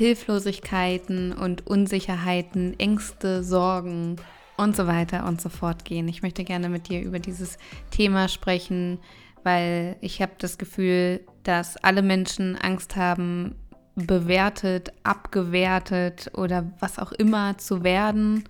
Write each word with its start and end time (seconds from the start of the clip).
Hilflosigkeiten 0.00 1.34
und 1.34 1.66
Unsicherheiten, 1.66 2.80
Ängste, 2.80 3.44
Sorgen 3.44 4.16
und 4.56 4.74
so 4.74 4.86
weiter 4.86 5.26
und 5.26 5.42
so 5.42 5.50
fort 5.50 5.84
gehen. 5.84 6.08
Ich 6.08 6.22
möchte 6.22 6.42
gerne 6.42 6.70
mit 6.70 6.88
dir 6.88 7.02
über 7.02 7.18
dieses 7.18 7.58
Thema 7.90 8.28
sprechen, 8.28 8.98
weil 9.44 9.96
ich 10.00 10.22
habe 10.22 10.32
das 10.38 10.56
Gefühl, 10.56 11.20
dass 11.42 11.76
alle 11.76 12.00
Menschen 12.00 12.56
Angst 12.56 12.96
haben, 12.96 13.56
bewertet, 13.94 14.90
abgewertet 15.02 16.30
oder 16.32 16.72
was 16.80 16.98
auch 16.98 17.12
immer 17.12 17.58
zu 17.58 17.84
werden 17.84 18.44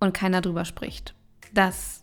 und 0.00 0.14
keiner 0.14 0.40
drüber 0.40 0.64
spricht. 0.64 1.14
Dass 1.52 2.02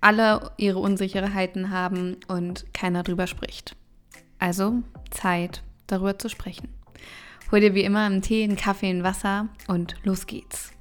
alle 0.00 0.52
ihre 0.56 0.78
Unsicherheiten 0.78 1.72
haben 1.72 2.18
und 2.28 2.72
keiner 2.72 3.02
drüber 3.02 3.26
spricht. 3.26 3.74
Also 4.38 4.84
Zeit, 5.10 5.64
darüber 5.88 6.16
zu 6.16 6.28
sprechen. 6.28 6.68
Hol 7.52 7.60
dir 7.60 7.74
wie 7.74 7.84
immer 7.84 8.06
einen 8.06 8.22
Tee, 8.22 8.42
einen 8.42 8.56
Kaffee, 8.56 8.88
ein 8.88 9.04
Wasser 9.04 9.48
und 9.68 9.96
los 10.02 10.26
geht's. 10.26 10.72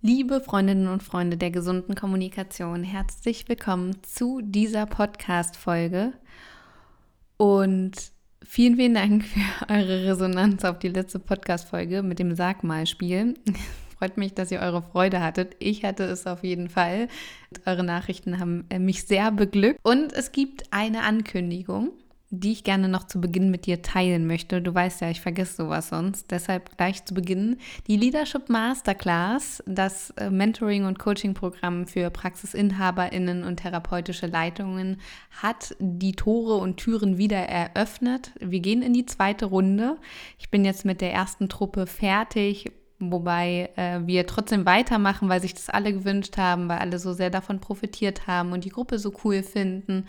Liebe 0.00 0.40
Freundinnen 0.40 0.86
und 0.86 1.02
Freunde 1.02 1.36
der 1.36 1.50
gesunden 1.50 1.96
Kommunikation, 1.96 2.84
herzlich 2.84 3.48
willkommen 3.48 4.00
zu 4.04 4.40
dieser 4.40 4.86
Podcast-Folge 4.86 6.12
und 7.36 7.96
vielen, 8.44 8.76
vielen 8.76 8.94
Dank 8.94 9.24
für 9.24 9.70
eure 9.70 10.04
Resonanz 10.06 10.64
auf 10.64 10.78
die 10.78 10.88
letzte 10.88 11.18
Podcast-Folge 11.18 12.04
mit 12.04 12.20
dem 12.20 12.36
Sag-mal-Spiel. 12.36 13.34
Freut 13.98 14.16
mich, 14.16 14.34
dass 14.34 14.52
ihr 14.52 14.60
eure 14.60 14.82
Freude 14.82 15.20
hattet. 15.20 15.56
Ich 15.58 15.84
hatte 15.84 16.04
es 16.04 16.28
auf 16.28 16.44
jeden 16.44 16.68
Fall. 16.68 17.08
Eure 17.66 17.82
Nachrichten 17.82 18.38
haben 18.38 18.68
mich 18.78 19.02
sehr 19.02 19.32
beglückt. 19.32 19.80
Und 19.82 20.12
es 20.12 20.30
gibt 20.30 20.72
eine 20.72 21.02
Ankündigung 21.02 21.90
die 22.30 22.52
ich 22.52 22.64
gerne 22.64 22.88
noch 22.88 23.04
zu 23.04 23.20
Beginn 23.20 23.50
mit 23.50 23.64
dir 23.64 23.80
teilen 23.80 24.26
möchte. 24.26 24.60
Du 24.60 24.74
weißt 24.74 25.00
ja, 25.00 25.10
ich 25.10 25.20
vergesse 25.20 25.56
sowas 25.56 25.88
sonst. 25.88 26.30
Deshalb 26.30 26.76
gleich 26.76 27.04
zu 27.04 27.14
Beginn 27.14 27.56
die 27.86 27.96
Leadership 27.96 28.50
Masterclass, 28.50 29.62
das 29.66 30.10
äh, 30.10 30.28
Mentoring- 30.28 30.86
und 30.86 30.98
Coaching-Programm 30.98 31.86
für 31.86 32.10
PraxisinhaberInnen 32.10 33.44
und 33.44 33.56
therapeutische 33.56 34.26
Leitungen, 34.26 35.00
hat 35.30 35.74
die 35.78 36.12
Tore 36.12 36.56
und 36.56 36.76
Türen 36.76 37.16
wieder 37.16 37.38
eröffnet. 37.38 38.32
Wir 38.40 38.60
gehen 38.60 38.82
in 38.82 38.92
die 38.92 39.06
zweite 39.06 39.46
Runde. 39.46 39.96
Ich 40.38 40.50
bin 40.50 40.66
jetzt 40.66 40.84
mit 40.84 41.00
der 41.00 41.12
ersten 41.12 41.48
Truppe 41.48 41.86
fertig. 41.86 42.72
Wobei 43.00 43.70
äh, 43.76 44.00
wir 44.06 44.26
trotzdem 44.26 44.66
weitermachen, 44.66 45.28
weil 45.28 45.40
sich 45.40 45.54
das 45.54 45.70
alle 45.70 45.92
gewünscht 45.92 46.36
haben, 46.36 46.68
weil 46.68 46.78
alle 46.78 46.98
so 46.98 47.12
sehr 47.12 47.30
davon 47.30 47.60
profitiert 47.60 48.26
haben 48.26 48.52
und 48.52 48.64
die 48.64 48.70
Gruppe 48.70 48.98
so 48.98 49.14
cool 49.24 49.42
finden. 49.44 50.04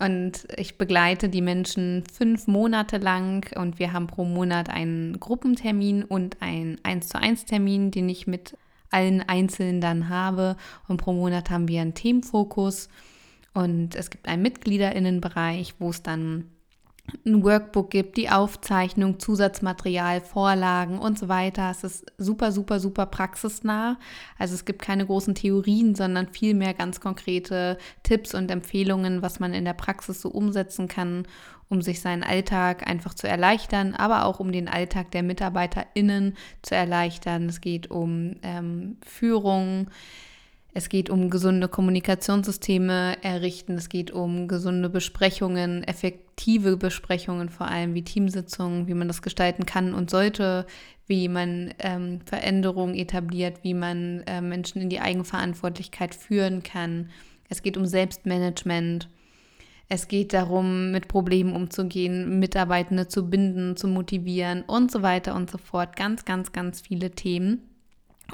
Und 0.00 0.48
ich 0.56 0.78
begleite 0.78 1.28
die 1.28 1.42
Menschen 1.42 2.04
fünf 2.10 2.46
Monate 2.46 2.96
lang 2.96 3.46
und 3.54 3.78
wir 3.78 3.92
haben 3.92 4.06
pro 4.06 4.24
Monat 4.24 4.70
einen 4.70 5.20
Gruppentermin 5.20 6.04
und 6.04 6.40
einen 6.40 6.80
1 6.84 7.08
zu 7.08 7.18
1 7.20 7.44
Termin, 7.44 7.90
den 7.90 8.08
ich 8.08 8.26
mit 8.26 8.56
allen 8.90 9.20
Einzelnen 9.20 9.82
dann 9.82 10.08
habe. 10.08 10.56
Und 10.88 10.96
pro 10.96 11.12
Monat 11.12 11.50
haben 11.50 11.68
wir 11.68 11.82
einen 11.82 11.92
Themenfokus 11.92 12.88
und 13.52 13.94
es 13.94 14.08
gibt 14.08 14.26
einen 14.26 14.40
Mitgliederinnenbereich, 14.40 15.74
wo 15.78 15.90
es 15.90 16.02
dann 16.02 16.46
ein 17.26 17.42
Workbook 17.44 17.90
gibt, 17.90 18.16
die 18.16 18.30
Aufzeichnung, 18.30 19.18
Zusatzmaterial, 19.18 20.20
Vorlagen 20.20 20.98
und 20.98 21.18
so 21.18 21.28
weiter. 21.28 21.70
Es 21.70 21.84
ist 21.84 22.12
super, 22.18 22.52
super, 22.52 22.80
super 22.80 23.06
praxisnah. 23.06 23.98
Also 24.38 24.54
es 24.54 24.64
gibt 24.64 24.82
keine 24.82 25.06
großen 25.06 25.34
Theorien, 25.34 25.94
sondern 25.94 26.28
vielmehr 26.28 26.74
ganz 26.74 27.00
konkrete 27.00 27.78
Tipps 28.02 28.34
und 28.34 28.50
Empfehlungen, 28.50 29.22
was 29.22 29.40
man 29.40 29.54
in 29.54 29.64
der 29.64 29.74
Praxis 29.74 30.20
so 30.20 30.28
umsetzen 30.28 30.88
kann, 30.88 31.26
um 31.68 31.82
sich 31.82 32.00
seinen 32.00 32.22
Alltag 32.22 32.88
einfach 32.88 33.14
zu 33.14 33.28
erleichtern, 33.28 33.94
aber 33.94 34.24
auch 34.24 34.40
um 34.40 34.52
den 34.52 34.68
Alltag 34.68 35.10
der 35.12 35.22
MitarbeiterInnen 35.22 36.36
zu 36.62 36.74
erleichtern. 36.74 37.48
Es 37.48 37.60
geht 37.60 37.90
um 37.90 38.36
ähm, 38.42 38.96
Führung, 39.06 39.88
es 40.72 40.88
geht 40.88 41.10
um 41.10 41.30
gesunde 41.30 41.68
Kommunikationssysteme 41.68 43.16
errichten, 43.22 43.74
es 43.74 43.88
geht 43.88 44.12
um 44.12 44.46
gesunde 44.46 44.88
Besprechungen, 44.88 45.82
effektive 45.82 46.76
Besprechungen, 46.76 47.48
vor 47.48 47.66
allem 47.66 47.94
wie 47.94 48.04
Teamsitzungen, 48.04 48.86
wie 48.86 48.94
man 48.94 49.08
das 49.08 49.22
gestalten 49.22 49.66
kann 49.66 49.94
und 49.94 50.10
sollte, 50.10 50.66
wie 51.06 51.28
man 51.28 51.74
ähm, 51.80 52.20
Veränderungen 52.24 52.94
etabliert, 52.94 53.58
wie 53.62 53.74
man 53.74 54.22
äh, 54.26 54.40
Menschen 54.40 54.80
in 54.80 54.90
die 54.90 55.00
Eigenverantwortlichkeit 55.00 56.14
führen 56.14 56.62
kann. 56.62 57.10
Es 57.48 57.62
geht 57.62 57.76
um 57.76 57.84
Selbstmanagement. 57.84 59.08
Es 59.88 60.06
geht 60.06 60.32
darum, 60.32 60.92
mit 60.92 61.08
Problemen 61.08 61.56
umzugehen, 61.56 62.38
Mitarbeitende 62.38 63.08
zu 63.08 63.28
binden, 63.28 63.76
zu 63.76 63.88
motivieren 63.88 64.62
und 64.62 64.92
so 64.92 65.02
weiter 65.02 65.34
und 65.34 65.50
so 65.50 65.58
fort. 65.58 65.96
Ganz, 65.96 66.24
ganz, 66.24 66.52
ganz 66.52 66.80
viele 66.80 67.10
Themen. 67.10 67.69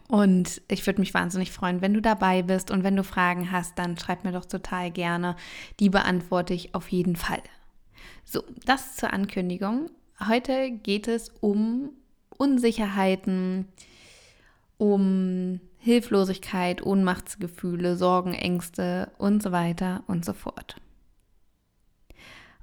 Und 0.08 0.62
ich 0.68 0.86
würde 0.86 1.00
mich 1.00 1.14
wahnsinnig 1.14 1.52
freuen, 1.52 1.80
wenn 1.80 1.94
du 1.94 2.00
dabei 2.00 2.42
bist. 2.42 2.70
Und 2.70 2.84
wenn 2.84 2.96
du 2.96 3.04
Fragen 3.04 3.50
hast, 3.50 3.78
dann 3.78 3.98
schreib 3.98 4.24
mir 4.24 4.32
doch 4.32 4.44
total 4.44 4.90
gerne. 4.90 5.36
Die 5.80 5.90
beantworte 5.90 6.54
ich 6.54 6.74
auf 6.74 6.88
jeden 6.88 7.16
Fall. 7.16 7.42
So, 8.24 8.44
das 8.64 8.96
zur 8.96 9.12
Ankündigung. 9.12 9.90
Heute 10.26 10.70
geht 10.70 11.08
es 11.08 11.30
um 11.40 11.90
Unsicherheiten, 12.36 13.66
um 14.78 15.60
Hilflosigkeit, 15.78 16.84
Ohnmachtsgefühle, 16.84 17.96
Sorgen, 17.96 18.34
Ängste 18.34 19.12
und 19.18 19.42
so 19.42 19.52
weiter 19.52 20.02
und 20.06 20.24
so 20.24 20.32
fort. 20.32 20.76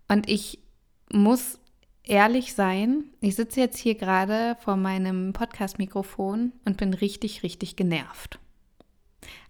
Und 0.08 0.30
ich 0.30 0.60
muss 1.12 1.60
ehrlich 2.04 2.54
sein, 2.54 3.06
ich 3.22 3.36
sitze 3.36 3.60
jetzt 3.60 3.78
hier 3.78 3.96
gerade 3.96 4.58
vor 4.60 4.76
meinem 4.76 5.34
Podcast-Mikrofon 5.34 6.52
und 6.66 6.78
bin 6.78 6.94
richtig, 6.94 7.44
richtig 7.44 7.76
genervt. 7.76 8.40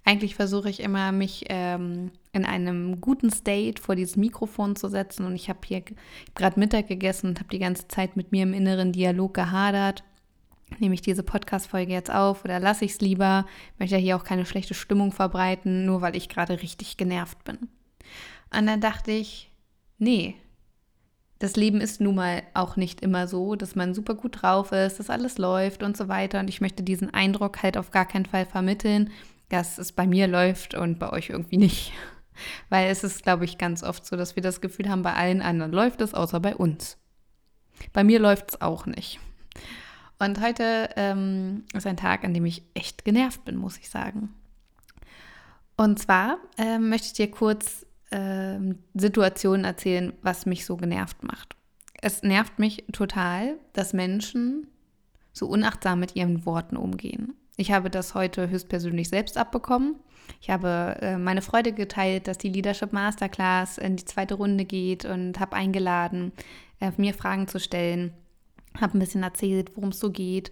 Eigentlich 0.06 0.36
versuche 0.36 0.70
ich 0.70 0.82
immer, 0.82 1.12
mich 1.12 1.46
ähm, 1.48 2.12
in 2.34 2.46
einem 2.46 3.00
guten 3.00 3.32
State 3.32 3.82
vor 3.82 3.96
dieses 3.96 4.18
Mikrofon 4.18 4.76
zu 4.76 4.90
setzen 4.90 5.26
und 5.26 5.36
ich 5.36 5.50
habe 5.50 5.60
hier 5.66 5.82
gerade 6.36 6.60
Mittag 6.60 6.88
gegessen 6.88 7.28
und 7.28 7.40
habe 7.40 7.50
die 7.50 7.60
ganze 7.60 7.88
Zeit 7.88 8.18
mit 8.18 8.32
mir 8.32 8.44
im 8.44 8.54
inneren 8.54 8.92
Dialog 8.92 9.34
gehadert. 9.34 10.04
Nehme 10.80 10.96
ich 10.96 11.02
diese 11.02 11.24
Podcast-Folge 11.24 11.94
jetzt 11.94 12.12
auf 12.12 12.44
oder 12.44 12.60
lasse 12.60 12.84
ich 12.84 12.92
es 12.92 13.02
lieber? 13.02 13.46
Ich 13.74 13.80
möchte 13.80 13.96
ja 13.96 14.02
hier 14.02 14.18
auch 14.18 14.24
keine 14.24 14.46
schlechte 14.46 14.74
Stimmung 14.74 15.12
verbreiten, 15.12 15.86
nur 15.86 16.02
weil 16.02 16.16
ich 16.16 16.30
gerade 16.30 16.62
richtig 16.62 16.98
genervt 16.98 17.44
bin. 17.46 17.70
Und 18.56 18.66
dann 18.68 18.82
dachte 18.82 19.12
ich, 19.12 19.52
nee, 20.00 20.36
das 21.40 21.56
Leben 21.56 21.82
ist 21.82 22.00
nun 22.00 22.16
mal 22.16 22.44
auch 22.54 22.76
nicht 22.76 23.02
immer 23.02 23.28
so, 23.28 23.56
dass 23.56 23.76
man 23.76 23.94
super 23.94 24.16
gut 24.16 24.42
drauf 24.42 24.72
ist, 24.72 25.00
dass 25.00 25.10
alles 25.10 25.38
läuft 25.38 25.84
und 25.84 25.98
so 25.98 26.08
weiter. 26.08 26.40
Und 26.40 26.48
ich 26.48 26.62
möchte 26.62 26.84
diesen 26.84 27.14
Eindruck 27.14 27.64
halt 27.64 27.78
auf 27.78 27.92
gar 27.92 28.06
keinen 28.06 28.26
Fall 28.26 28.46
vermitteln, 28.46 29.12
dass 29.50 29.78
es 29.78 29.92
bei 29.92 30.08
mir 30.08 30.28
läuft 30.28 30.74
und 30.74 31.00
bei 31.00 31.12
euch 31.12 31.30
irgendwie 31.30 31.58
nicht. 31.58 31.92
Weil 32.70 32.90
es 32.90 33.04
ist, 33.04 33.24
glaube 33.24 33.46
ich, 33.46 33.58
ganz 33.58 33.84
oft 33.84 34.06
so, 34.06 34.16
dass 34.16 34.36
wir 34.36 34.44
das 34.44 34.62
Gefühl 34.62 34.90
haben, 34.90 35.02
bei 35.02 35.14
allen 35.14 35.42
anderen 35.42 35.72
läuft 35.72 36.02
es, 36.02 36.14
außer 36.14 36.40
bei 36.40 36.56
uns. 36.56 36.98
Bei 37.92 38.04
mir 38.04 38.20
läuft 38.20 38.52
es 38.52 38.62
auch 38.62 38.86
nicht. 38.86 39.20
Und 40.20 40.40
heute 40.42 40.90
ähm, 40.96 41.66
ist 41.74 41.86
ein 41.86 41.98
Tag, 41.98 42.24
an 42.24 42.34
dem 42.34 42.46
ich 42.46 42.64
echt 42.74 43.04
genervt 43.04 43.44
bin, 43.46 43.58
muss 43.58 43.78
ich 43.78 43.90
sagen. 43.90 44.34
Und 45.76 46.00
zwar 46.00 46.38
ähm, 46.58 46.90
möchte 46.90 47.08
ich 47.08 47.14
dir 47.14 47.30
kurz 47.30 47.86
äh, 48.14 48.60
Situationen 48.94 49.66
erzählen, 49.66 50.14
was 50.22 50.46
mich 50.46 50.66
so 50.66 50.78
genervt 50.78 51.24
macht. 51.24 51.56
Es 52.02 52.22
nervt 52.22 52.60
mich 52.60 52.84
total, 52.92 53.58
dass 53.74 53.94
Menschen 53.94 54.68
so 55.32 55.48
unachtsam 55.48 56.00
mit 56.00 56.16
ihren 56.16 56.46
Worten 56.46 56.78
umgehen. 56.78 57.34
Ich 57.56 57.72
habe 57.72 57.90
das 57.90 58.14
heute 58.14 58.50
höchstpersönlich 58.50 59.10
selbst 59.10 59.38
abbekommen. 59.38 59.96
Ich 60.42 60.50
habe 60.50 60.98
äh, 61.02 61.18
meine 61.18 61.42
Freude 61.42 61.72
geteilt, 61.72 62.28
dass 62.28 62.38
die 62.38 62.50
Leadership 62.50 62.94
Masterclass 62.94 63.78
in 63.78 63.96
die 63.96 64.06
zweite 64.06 64.36
Runde 64.36 64.66
geht 64.66 65.06
und 65.06 65.40
habe 65.40 65.56
eingeladen, 65.56 66.32
äh, 66.80 66.92
mir 66.98 67.14
Fragen 67.14 67.48
zu 67.48 67.60
stellen. 67.60 68.14
Habe 68.80 68.98
ein 68.98 69.00
bisschen 69.00 69.24
erzählt, 69.24 69.72
worum 69.76 69.90
es 69.90 70.00
so 70.00 70.12
geht. 70.12 70.52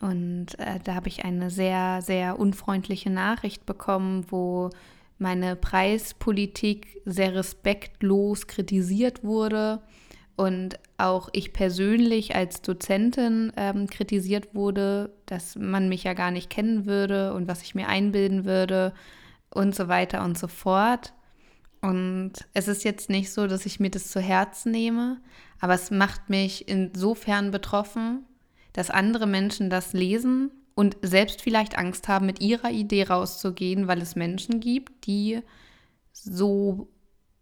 Und 0.00 0.58
äh, 0.58 0.80
da 0.82 0.94
habe 0.94 1.08
ich 1.08 1.24
eine 1.24 1.50
sehr, 1.50 2.02
sehr 2.02 2.38
unfreundliche 2.38 3.10
Nachricht 3.10 3.64
bekommen, 3.64 4.26
wo 4.28 4.70
meine 5.18 5.56
Preispolitik 5.56 7.00
sehr 7.04 7.34
respektlos 7.34 8.46
kritisiert 8.46 9.24
wurde, 9.24 9.80
und 10.36 10.80
auch 10.98 11.28
ich 11.32 11.52
persönlich 11.52 12.34
als 12.34 12.60
Dozentin 12.60 13.52
ähm, 13.56 13.86
kritisiert 13.88 14.54
wurde, 14.54 15.12
dass 15.26 15.56
man 15.56 15.88
mich 15.88 16.04
ja 16.04 16.14
gar 16.14 16.30
nicht 16.30 16.50
kennen 16.50 16.86
würde 16.86 17.34
und 17.34 17.46
was 17.46 17.62
ich 17.62 17.74
mir 17.74 17.88
einbilden 17.88 18.44
würde 18.44 18.92
und 19.50 19.74
so 19.74 19.86
weiter 19.88 20.24
und 20.24 20.36
so 20.36 20.48
fort. 20.48 21.12
Und 21.82 22.32
es 22.52 22.66
ist 22.66 22.82
jetzt 22.82 23.10
nicht 23.10 23.30
so, 23.30 23.46
dass 23.46 23.66
ich 23.66 23.78
mir 23.78 23.90
das 23.90 24.10
zu 24.10 24.20
Herzen 24.20 24.72
nehme, 24.72 25.20
aber 25.60 25.74
es 25.74 25.90
macht 25.90 26.30
mich 26.30 26.66
insofern 26.68 27.50
betroffen, 27.50 28.24
dass 28.72 28.90
andere 28.90 29.26
Menschen 29.26 29.70
das 29.70 29.92
lesen 29.92 30.50
und 30.74 30.96
selbst 31.02 31.42
vielleicht 31.42 31.78
Angst 31.78 32.08
haben, 32.08 32.26
mit 32.26 32.40
ihrer 32.40 32.70
Idee 32.70 33.04
rauszugehen, 33.04 33.86
weil 33.86 34.02
es 34.02 34.16
Menschen 34.16 34.60
gibt, 34.60 35.06
die 35.06 35.40
so 36.12 36.88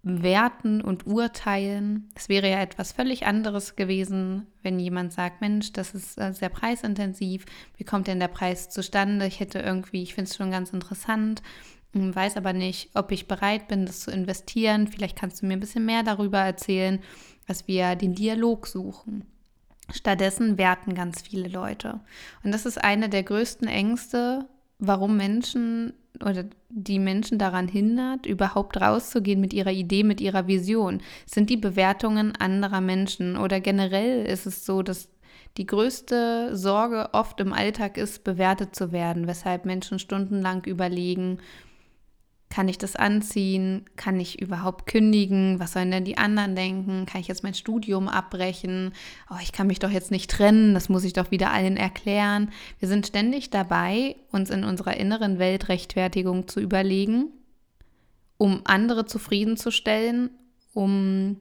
werten 0.02 0.80
und 0.82 1.06
urteilen. 1.06 2.10
Es 2.14 2.28
wäre 2.28 2.50
ja 2.50 2.60
etwas 2.60 2.92
völlig 2.92 3.24
anderes 3.24 3.76
gewesen, 3.76 4.48
wenn 4.62 4.78
jemand 4.80 5.12
sagt, 5.12 5.40
Mensch, 5.40 5.72
das 5.72 5.94
ist 5.94 6.18
äh, 6.18 6.32
sehr 6.32 6.48
preisintensiv, 6.48 7.46
wie 7.76 7.84
kommt 7.84 8.08
denn 8.08 8.18
der 8.18 8.28
Preis 8.28 8.68
zustande? 8.68 9.26
Ich 9.26 9.38
hätte 9.38 9.60
irgendwie, 9.60 10.02
ich 10.02 10.14
finde 10.14 10.28
es 10.28 10.36
schon 10.36 10.50
ganz 10.50 10.72
interessant, 10.72 11.42
hm, 11.92 12.14
weiß 12.14 12.36
aber 12.36 12.52
nicht, 12.52 12.90
ob 12.94 13.12
ich 13.12 13.28
bereit 13.28 13.68
bin, 13.68 13.86
das 13.86 14.00
zu 14.00 14.10
investieren. 14.10 14.88
Vielleicht 14.88 15.16
kannst 15.16 15.40
du 15.40 15.46
mir 15.46 15.54
ein 15.54 15.60
bisschen 15.60 15.86
mehr 15.86 16.02
darüber 16.02 16.38
erzählen, 16.38 17.00
dass 17.46 17.68
wir 17.68 17.94
den 17.94 18.14
Dialog 18.14 18.66
suchen. 18.66 19.24
Stattdessen 19.92 20.58
werten 20.58 20.94
ganz 20.94 21.22
viele 21.22 21.48
Leute. 21.48 22.00
Und 22.42 22.52
das 22.52 22.66
ist 22.66 22.82
eine 22.82 23.08
der 23.08 23.22
größten 23.22 23.68
Ängste, 23.68 24.46
warum 24.78 25.16
Menschen 25.16 25.92
oder 26.24 26.44
die 26.68 26.98
Menschen 26.98 27.38
daran 27.38 27.68
hindert, 27.68 28.26
überhaupt 28.26 28.80
rauszugehen 28.80 29.40
mit 29.40 29.52
ihrer 29.52 29.72
Idee, 29.72 30.04
mit 30.04 30.20
ihrer 30.20 30.46
Vision, 30.46 31.00
sind 31.26 31.50
die 31.50 31.56
Bewertungen 31.56 32.34
anderer 32.36 32.80
Menschen. 32.80 33.36
Oder 33.36 33.60
generell 33.60 34.26
ist 34.26 34.46
es 34.46 34.64
so, 34.64 34.82
dass 34.82 35.08
die 35.56 35.66
größte 35.66 36.56
Sorge 36.56 37.10
oft 37.12 37.40
im 37.40 37.52
Alltag 37.52 37.98
ist, 37.98 38.24
bewertet 38.24 38.74
zu 38.74 38.92
werden, 38.92 39.26
weshalb 39.26 39.64
Menschen 39.64 39.98
stundenlang 39.98 40.64
überlegen, 40.64 41.38
kann 42.52 42.68
ich 42.68 42.76
das 42.76 42.96
anziehen? 42.96 43.86
Kann 43.96 44.20
ich 44.20 44.42
überhaupt 44.42 44.86
kündigen? 44.86 45.58
Was 45.58 45.72
sollen 45.72 45.90
denn 45.90 46.04
die 46.04 46.18
anderen 46.18 46.54
denken? 46.54 47.06
Kann 47.06 47.22
ich 47.22 47.28
jetzt 47.28 47.42
mein 47.42 47.54
Studium 47.54 48.08
abbrechen? 48.08 48.92
Oh, 49.30 49.38
ich 49.40 49.52
kann 49.52 49.68
mich 49.68 49.78
doch 49.78 49.88
jetzt 49.88 50.10
nicht 50.10 50.30
trennen, 50.30 50.74
das 50.74 50.90
muss 50.90 51.04
ich 51.04 51.14
doch 51.14 51.30
wieder 51.30 51.50
allen 51.50 51.78
erklären. 51.78 52.50
Wir 52.78 52.88
sind 52.88 53.06
ständig 53.06 53.48
dabei, 53.48 54.16
uns 54.32 54.50
in 54.50 54.64
unserer 54.64 54.98
inneren 54.98 55.38
Welt 55.38 55.70
Rechtfertigung 55.70 56.46
zu 56.46 56.60
überlegen, 56.60 57.30
um 58.36 58.60
andere 58.64 59.06
zufriedenzustellen, 59.06 60.28
um 60.74 61.40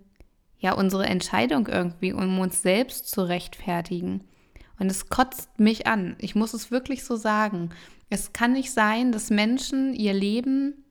ja 0.60 0.72
unsere 0.72 1.08
Entscheidung 1.08 1.68
irgendwie, 1.68 2.14
um 2.14 2.40
uns 2.40 2.62
selbst 2.62 3.12
zu 3.12 3.28
rechtfertigen. 3.28 4.24
Und 4.80 4.90
es 4.90 5.10
kotzt 5.10 5.60
mich 5.60 5.88
an. 5.88 6.16
Ich 6.20 6.36
muss 6.36 6.54
es 6.54 6.72
wirklich 6.72 7.04
so 7.04 7.18
sagen. 7.18 7.72
Es 8.10 8.32
kann 8.32 8.54
nicht 8.54 8.72
sein, 8.72 9.12
dass 9.12 9.30
Menschen 9.30 9.94
ihr 9.94 10.14
Leben 10.14 10.86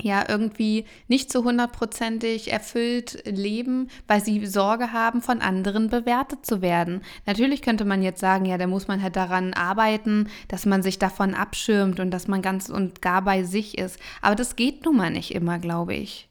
ja 0.00 0.24
irgendwie 0.26 0.86
nicht 1.08 1.30
zu 1.30 1.44
hundertprozentig 1.44 2.50
erfüllt 2.50 3.22
leben, 3.26 3.88
weil 4.06 4.24
sie 4.24 4.44
Sorge 4.46 4.92
haben, 4.92 5.20
von 5.20 5.40
anderen 5.40 5.90
bewertet 5.90 6.46
zu 6.46 6.62
werden. 6.62 7.02
Natürlich 7.26 7.62
könnte 7.62 7.84
man 7.84 8.02
jetzt 8.02 8.20
sagen, 8.20 8.46
ja, 8.46 8.58
da 8.58 8.66
muss 8.66 8.88
man 8.88 9.02
halt 9.02 9.16
daran 9.16 9.52
arbeiten, 9.52 10.28
dass 10.48 10.66
man 10.66 10.82
sich 10.82 10.98
davon 10.98 11.34
abschirmt 11.34 12.00
und 12.00 12.10
dass 12.10 12.26
man 12.26 12.42
ganz 12.42 12.70
und 12.70 13.02
gar 13.02 13.22
bei 13.22 13.42
sich 13.42 13.78
ist. 13.78 13.98
Aber 14.22 14.34
das 14.34 14.56
geht 14.56 14.84
nun 14.84 14.96
mal 14.96 15.10
nicht 15.10 15.34
immer, 15.34 15.58
glaube 15.58 15.94
ich. 15.94 16.28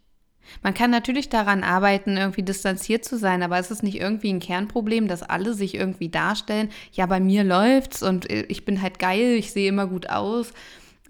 Man 0.63 0.73
kann 0.73 0.91
natürlich 0.91 1.29
daran 1.29 1.63
arbeiten, 1.63 2.17
irgendwie 2.17 2.43
distanziert 2.43 3.05
zu 3.05 3.17
sein, 3.17 3.41
aber 3.41 3.59
ist 3.59 3.71
es 3.71 3.83
nicht 3.83 4.01
irgendwie 4.01 4.33
ein 4.33 4.39
Kernproblem, 4.39 5.07
dass 5.07 5.23
alle 5.23 5.53
sich 5.53 5.75
irgendwie 5.75 6.09
darstellen, 6.09 6.69
ja, 6.91 7.05
bei 7.05 7.21
mir 7.21 7.43
läuft's 7.43 8.03
und 8.03 8.29
ich 8.29 8.65
bin 8.65 8.81
halt 8.81 8.99
geil, 8.99 9.35
ich 9.35 9.53
sehe 9.53 9.69
immer 9.69 9.87
gut 9.87 10.09
aus 10.09 10.51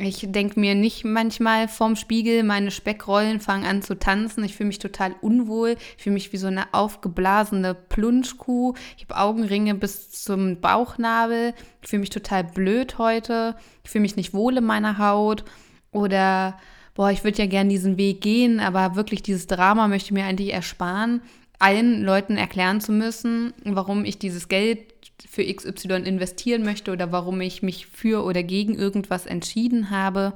ich 0.04 0.26
denke 0.30 0.60
mir 0.60 0.76
nicht 0.76 1.06
manchmal 1.06 1.68
vorm 1.68 1.96
Spiegel, 1.96 2.44
meine 2.44 2.72
Speckrollen 2.72 3.40
fangen 3.40 3.66
an 3.66 3.82
zu 3.82 3.98
tanzen. 3.98 4.44
Ich 4.44 4.56
fühle 4.56 4.68
mich 4.68 4.80
total 4.80 5.16
unwohl. 5.22 5.78
Ich 5.98 6.04
fühle 6.04 6.14
mich 6.16 6.34
wie 6.34 6.38
so 6.38 6.48
eine 6.48 6.74
aufgeblasene 6.74 7.76
Plunschkuh. 7.76 8.74
Ich 8.98 9.04
habe 9.04 9.20
Augenringe 9.20 9.76
bis 9.76 10.10
zum 10.12 10.60
Bauchnabel. 10.60 11.54
Ich 11.82 11.90
fühle 11.90 12.02
mich 12.02 12.10
total 12.10 12.44
blöd 12.44 12.98
heute. 12.98 13.56
Ich 13.84 13.90
fühle 13.90 14.04
mich 14.04 14.16
nicht 14.16 14.34
wohl 14.34 14.58
in 14.58 14.66
meiner 14.66 14.98
Haut. 14.98 15.44
Oder, 15.92 16.58
boah, 16.96 17.12
ich 17.12 17.24
würde 17.24 17.40
ja 17.40 17.48
gerne 17.48 17.70
diesen 17.70 17.98
Weg 17.98 18.22
gehen, 18.22 18.60
aber 18.60 18.96
wirklich 18.96 19.24
dieses 19.24 19.48
Drama 19.48 19.88
möchte 19.88 20.08
ich 20.08 20.12
mir 20.14 20.26
eigentlich 20.26 20.54
ersparen 20.54 21.22
allen 21.62 22.02
Leuten 22.02 22.38
erklären 22.38 22.82
zu 22.82 22.92
müssen, 22.92 23.54
warum 23.64 24.04
ich 24.04 24.18
dieses 24.18 24.48
Geld 24.48 24.91
für 25.30 25.44
XY 25.44 26.04
investieren 26.06 26.64
möchte 26.64 26.92
oder 26.92 27.12
warum 27.12 27.42
ich 27.42 27.62
mich 27.62 27.88
für 27.88 28.24
oder 28.24 28.44
gegen 28.44 28.76
irgendwas 28.76 29.26
entschieden 29.26 29.90
habe, 29.90 30.34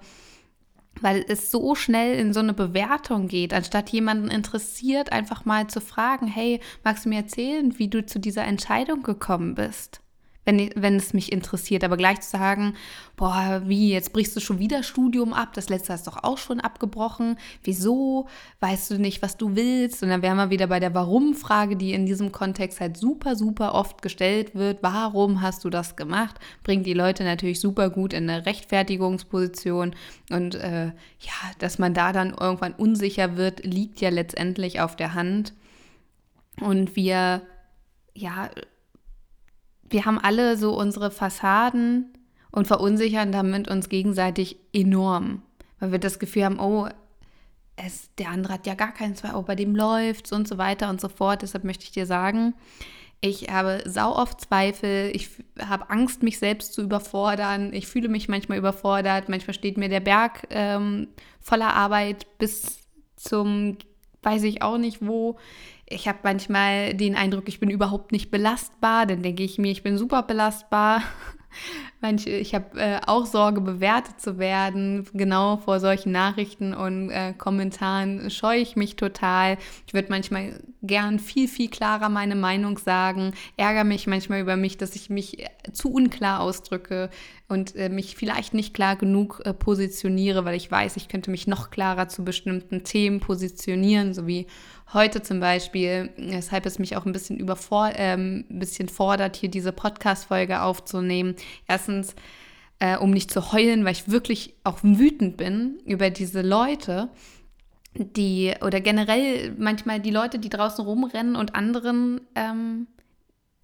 weil 1.02 1.26
es 1.28 1.52
so 1.52 1.76
schnell 1.76 2.18
in 2.18 2.34
so 2.34 2.40
eine 2.40 2.54
Bewertung 2.54 3.28
geht, 3.28 3.54
anstatt 3.54 3.90
jemanden 3.90 4.30
interessiert, 4.30 5.12
einfach 5.12 5.46
mal 5.46 5.68
zu 5.68 5.82
fragen, 5.82 6.28
hey, 6.28 6.60
magst 6.84 7.06
du 7.06 7.10
mir 7.10 7.20
erzählen, 7.20 7.78
wie 7.78 7.90
du 7.90 8.06
zu 8.06 8.20
dieser 8.20 8.46
Entscheidung 8.46 9.04
gekommen 9.04 9.56
bist? 9.56 10.02
Wenn, 10.46 10.70
wenn 10.76 10.96
es 10.96 11.14
mich 11.14 11.32
interessiert. 11.32 11.84
Aber 11.84 11.98
gleich 11.98 12.22
zu 12.22 12.30
sagen, 12.30 12.76
boah, 13.18 13.64
wie, 13.66 13.92
jetzt 13.92 14.14
brichst 14.14 14.36
du 14.36 14.40
schon 14.40 14.60
wieder 14.60 14.84
Studium 14.84 15.34
ab, 15.34 15.54
das 15.54 15.70
letzte 15.70 15.94
hast 15.94 16.08
du 16.08 16.12
doch 16.12 16.24
auch 16.24 16.38
schon 16.38 16.60
abgebrochen. 16.60 17.38
Wieso? 17.64 18.28
Weißt 18.60 18.92
du 18.92 19.00
nicht, 19.00 19.22
was 19.22 19.38
du 19.38 19.56
willst? 19.56 20.04
Und 20.04 20.10
dann 20.10 20.22
wären 20.22 20.38
wir 20.38 20.50
wieder 20.50 20.68
bei 20.68 20.80
der 20.80 20.94
Warum-Frage, 20.94 21.76
die 21.76 21.94
in 21.94 22.06
diesem 22.06 22.32
Kontext 22.32 22.80
halt 22.80 22.98
super, 22.98 23.36
super 23.36 23.74
oft 23.74 24.02
gestellt 24.02 24.56
wird. 24.56 24.80
Warum 24.82 25.42
hast 25.42 25.64
du 25.64 25.70
das 25.70 25.96
gemacht? 25.96 26.40
Bringt 26.64 26.86
die 26.86 26.94
Leute 26.94 27.24
natürlich 27.24 27.60
super 27.60 27.90
gut 27.90 28.14
in 28.14 28.30
eine 28.30 28.46
Rechtfertigungsposition. 28.46 29.96
Und 30.30 30.56
äh, 30.56 30.86
ja, 30.86 31.52
dass 31.60 31.80
man 31.80 31.94
da 31.94 32.14
dann 32.14 32.36
irgendwann 32.40 32.74
unsicher 32.74 33.36
wird, 33.38 33.66
liegt 33.66 34.00
ja 34.02 34.10
letztendlich 34.10 34.80
auf 34.80 34.96
der 34.96 35.14
Hand. 35.14 35.54
Und 36.62 36.96
wir 36.96 37.42
ja, 38.16 38.50
wir 39.90 40.06
haben 40.06 40.20
alle 40.20 40.58
so 40.58 40.78
unsere 40.78 41.12
Fassaden 41.12 42.14
und 42.52 42.68
verunsichern 42.68 43.32
damit 43.32 43.68
uns 43.68 43.90
gegenseitig 43.90 44.58
enorm, 44.74 45.42
weil 45.80 45.92
wir 45.92 46.00
das 46.00 46.20
Gefühl 46.20 46.46
haben, 46.46 46.60
oh, 46.60 46.88
es, 47.76 48.10
der 48.16 48.30
andere 48.30 48.54
hat 48.54 48.68
ja 48.68 48.74
gar 48.74 48.94
keinen 48.94 49.16
Zweifel, 49.16 49.38
oh, 49.38 49.42
bei 49.42 49.56
dem 49.56 49.76
läuft 49.76 50.32
und 50.32 50.48
so 50.48 50.58
weiter 50.58 50.90
und 50.90 51.02
so 51.02 51.10
fort. 51.10 51.42
Deshalb 51.42 51.66
möchte 51.66 51.84
ich 51.84 51.92
dir 51.92 52.06
sagen, 52.06 52.54
ich 53.22 53.50
habe 53.50 53.82
sau 53.86 54.16
oft 54.16 54.42
Zweifel, 54.42 55.12
ich 55.14 55.30
habe 55.60 55.90
Angst, 55.90 56.24
mich 56.24 56.38
selbst 56.38 56.74
zu 56.74 56.82
überfordern, 56.82 57.74
ich 57.74 57.88
fühle 57.88 58.08
mich 58.08 58.30
manchmal 58.30 58.58
überfordert, 58.58 59.30
manchmal 59.30 59.54
steht 59.54 59.78
mir 59.78 59.90
der 59.90 60.00
Berg 60.00 60.48
ähm, 60.50 61.08
voller 61.42 61.74
Arbeit 61.74 62.28
bis 62.38 62.80
zum, 63.16 63.78
weiß 64.26 64.44
ich 64.44 64.62
auch 64.62 64.78
nicht 64.78 65.06
wo. 65.06 65.38
Ich 65.88 66.08
habe 66.08 66.20
manchmal 66.24 66.96
den 66.96 67.16
Eindruck, 67.16 67.48
ich 67.48 67.60
bin 67.60 67.70
überhaupt 67.70 68.12
nicht 68.12 68.32
belastbar. 68.32 69.06
Dann 69.06 69.22
denke 69.22 69.44
ich 69.44 69.58
mir, 69.58 69.72
ich 69.72 69.84
bin 69.84 69.98
super 69.98 70.24
belastbar. 70.24 71.04
Manche, 72.06 72.30
ich 72.30 72.54
habe 72.54 72.80
äh, 72.80 73.00
auch 73.08 73.26
Sorge, 73.26 73.62
bewertet 73.62 74.22
zu 74.22 74.38
werden. 74.38 75.08
Genau 75.14 75.58
vor 75.58 75.80
solchen 75.80 76.12
Nachrichten 76.12 76.76
und 76.76 77.10
äh, 77.10 77.34
Kommentaren 77.36 78.30
scheue 78.30 78.60
ich 78.60 78.76
mich 78.76 78.96
total. 78.96 79.58
Ich 79.88 79.96
würde 79.96 80.10
manchmal 80.12 80.60
gern 80.84 81.18
viel, 81.18 81.48
viel 81.48 81.68
klarer 81.68 82.10
meine 82.10 82.36
Meinung 82.36 82.78
sagen. 82.78 83.34
Ärgere 83.58 83.86
mich 83.86 84.06
manchmal 84.06 84.40
über 84.40 84.56
mich, 84.56 84.78
dass 84.78 84.96
ich 84.96 85.10
mich 85.10 85.40
äh, 85.40 85.48
zu 85.74 85.92
unklar 85.92 86.42
ausdrücke 86.42 87.10
und 87.48 87.76
äh, 87.76 87.90
mich 87.90 88.16
vielleicht 88.16 88.54
nicht 88.54 88.76
klar 88.76 88.98
genug 88.98 89.42
äh, 89.44 89.52
positioniere, 89.52 90.46
weil 90.46 90.56
ich 90.56 90.70
weiß, 90.70 90.98
ich 90.98 91.08
könnte 91.08 91.32
mich 91.32 91.48
noch 91.48 91.72
klarer 91.72 92.08
zu 92.08 92.24
bestimmten 92.24 92.84
Themen 92.84 93.20
positionieren, 93.20 94.14
so 94.14 94.28
wie 94.28 94.46
heute 94.94 95.22
zum 95.22 95.40
Beispiel, 95.40 96.12
weshalb 96.18 96.66
es 96.66 96.80
mich 96.80 96.96
auch 96.96 97.06
ein 97.06 97.12
bisschen, 97.12 97.38
überfor 97.38 97.92
ähm, 97.96 98.46
ein 98.50 98.60
bisschen 98.60 98.88
fordert, 98.88 99.36
hier 99.36 99.50
diese 99.50 99.72
Podcast-Folge 99.72 100.62
aufzunehmen. 100.62 101.36
Erstens, 101.68 101.95
äh, 102.80 102.98
um 102.98 103.12
nicht 103.12 103.32
zu 103.32 103.52
heulen, 103.52 103.86
weil 103.86 103.94
ich 103.94 104.10
wirklich 104.10 104.56
auch 104.64 104.80
wütend 104.82 105.38
bin 105.38 105.80
über 105.86 106.10
diese 106.10 106.42
Leute, 106.42 107.10
die 107.94 108.54
oder 108.62 108.82
generell 108.82 109.56
manchmal 109.58 110.00
die 110.00 110.12
Leute, 110.12 110.40
die 110.40 110.50
draußen 110.50 110.84
rumrennen 110.84 111.36
und 111.36 111.56
anderen 111.56 112.22
ähm, 112.36 112.88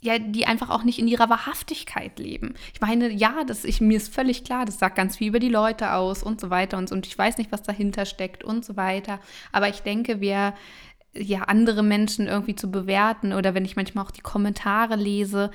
ja, 0.02 0.18
die 0.18 0.48
einfach 0.48 0.72
auch 0.72 0.84
nicht 0.84 0.98
in 0.98 1.08
ihrer 1.08 1.30
Wahrhaftigkeit 1.30 2.18
leben. 2.18 2.56
Ich 2.74 2.82
meine, 2.82 3.10
ja, 3.12 3.44
das 3.46 3.64
ich, 3.64 3.82
mir 3.82 3.98
ist 3.98 4.14
völlig 4.14 4.44
klar, 4.44 4.66
das 4.66 4.80
sagt 4.80 4.96
ganz 4.96 5.18
viel 5.18 5.28
über 5.28 5.40
die 5.40 5.50
Leute 5.50 5.94
aus 5.94 6.24
und 6.24 6.42
so 6.42 6.50
weiter 6.50 6.80
und, 6.80 6.92
und 6.92 7.06
ich 7.06 7.16
weiß 7.16 7.38
nicht, 7.38 7.52
was 7.52 7.62
dahinter 7.62 8.06
steckt 8.06 8.44
und 8.44 8.66
so 8.66 8.76
weiter. 8.76 9.20
Aber 9.52 9.70
ich 9.70 9.82
denke, 9.82 10.20
wir 10.20 10.56
ja 11.14 11.44
andere 11.44 11.84
Menschen 11.84 12.28
irgendwie 12.28 12.56
zu 12.56 12.72
bewerten 12.72 13.32
oder 13.32 13.54
wenn 13.54 13.66
ich 13.66 13.76
manchmal 13.76 14.06
auch 14.06 14.12
die 14.12 14.22
Kommentare 14.22 14.96
lese, 14.96 15.52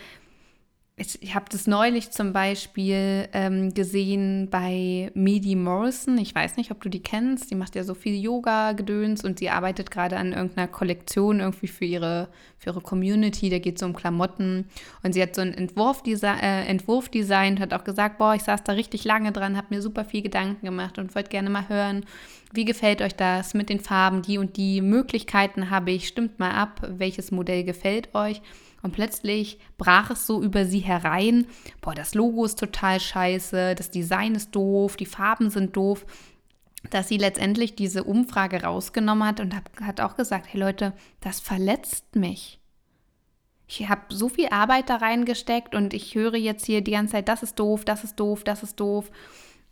ich 0.98 1.34
habe 1.34 1.44
das 1.50 1.66
neulich 1.66 2.10
zum 2.10 2.32
Beispiel 2.32 3.28
ähm, 3.34 3.74
gesehen 3.74 4.48
bei 4.50 5.10
Medi 5.12 5.54
Morrison. 5.54 6.16
Ich 6.16 6.34
weiß 6.34 6.56
nicht, 6.56 6.70
ob 6.70 6.80
du 6.80 6.88
die 6.88 7.02
kennst. 7.02 7.50
Die 7.50 7.54
macht 7.54 7.74
ja 7.74 7.84
so 7.84 7.92
viel 7.92 8.18
Yoga-Gedöns 8.18 9.22
und 9.22 9.38
sie 9.38 9.50
arbeitet 9.50 9.90
gerade 9.90 10.16
an 10.16 10.32
irgendeiner 10.32 10.68
Kollektion 10.68 11.40
irgendwie 11.40 11.68
für 11.68 11.84
ihre, 11.84 12.28
für 12.56 12.70
ihre 12.70 12.80
Community. 12.80 13.50
Da 13.50 13.58
geht 13.58 13.76
es 13.76 13.82
um 13.82 13.92
Klamotten. 13.92 14.68
Und 15.02 15.12
sie 15.12 15.20
hat 15.20 15.34
so 15.34 15.42
einen 15.42 15.52
Entwurf, 15.52 16.02
äh, 16.06 16.66
Entwurf 16.66 17.10
designt, 17.10 17.60
hat 17.60 17.74
auch 17.74 17.84
gesagt, 17.84 18.16
boah, 18.16 18.34
ich 18.34 18.44
saß 18.44 18.64
da 18.64 18.72
richtig 18.72 19.04
lange 19.04 19.32
dran, 19.32 19.58
habe 19.58 19.74
mir 19.74 19.82
super 19.82 20.06
viel 20.06 20.22
Gedanken 20.22 20.64
gemacht 20.64 20.96
und 20.98 21.14
wollte 21.14 21.28
gerne 21.28 21.50
mal 21.50 21.68
hören, 21.68 22.06
wie 22.54 22.64
gefällt 22.64 23.02
euch 23.02 23.14
das 23.14 23.52
mit 23.52 23.68
den 23.68 23.80
Farben? 23.80 24.22
Die 24.22 24.38
und 24.38 24.56
die 24.56 24.80
Möglichkeiten 24.80 25.68
habe 25.68 25.90
ich. 25.90 26.08
Stimmt 26.08 26.38
mal 26.38 26.52
ab, 26.52 26.80
welches 26.88 27.30
Modell 27.32 27.64
gefällt 27.64 28.14
euch? 28.14 28.40
Und 28.82 28.92
plötzlich 28.92 29.58
brach 29.78 30.10
es 30.10 30.26
so 30.26 30.42
über 30.42 30.64
sie 30.64 30.80
herein. 30.80 31.46
Boah, 31.80 31.94
das 31.94 32.14
Logo 32.14 32.44
ist 32.44 32.58
total 32.58 33.00
scheiße, 33.00 33.74
das 33.74 33.90
Design 33.90 34.34
ist 34.34 34.54
doof, 34.54 34.96
die 34.96 35.06
Farben 35.06 35.50
sind 35.50 35.76
doof. 35.76 36.06
Dass 36.90 37.08
sie 37.08 37.18
letztendlich 37.18 37.74
diese 37.74 38.04
Umfrage 38.04 38.62
rausgenommen 38.62 39.26
hat 39.26 39.40
und 39.40 39.54
hat 39.80 40.00
auch 40.00 40.16
gesagt, 40.16 40.46
hey 40.52 40.60
Leute, 40.60 40.92
das 41.20 41.40
verletzt 41.40 42.14
mich. 42.14 42.60
Ich 43.66 43.88
habe 43.88 44.02
so 44.10 44.28
viel 44.28 44.48
Arbeit 44.50 44.88
da 44.88 44.96
reingesteckt 44.96 45.74
und 45.74 45.92
ich 45.92 46.14
höre 46.14 46.36
jetzt 46.36 46.64
hier 46.66 46.82
die 46.82 46.92
ganze 46.92 47.12
Zeit, 47.12 47.28
das 47.28 47.42
ist 47.42 47.58
doof, 47.58 47.84
das 47.84 48.04
ist 48.04 48.20
doof, 48.20 48.44
das 48.44 48.62
ist 48.62 48.78
doof. 48.78 49.10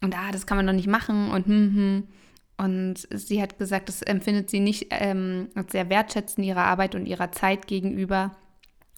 Und 0.02 0.16
ah, 0.16 0.32
das 0.32 0.46
kann 0.46 0.56
man 0.56 0.66
doch 0.66 0.72
nicht 0.72 0.88
machen 0.88 1.30
und 1.30 1.46
hm, 1.46 1.74
hm. 1.74 2.08
Und 2.56 3.08
sie 3.10 3.42
hat 3.42 3.58
gesagt, 3.58 3.88
das 3.88 4.02
empfindet 4.02 4.48
sie 4.48 4.60
nicht 4.60 4.86
ähm, 4.90 5.48
sehr 5.70 5.90
wertschätzend 5.90 6.46
ihrer 6.46 6.64
Arbeit 6.64 6.94
und 6.94 7.06
ihrer 7.06 7.32
Zeit 7.32 7.66
gegenüber. 7.66 8.36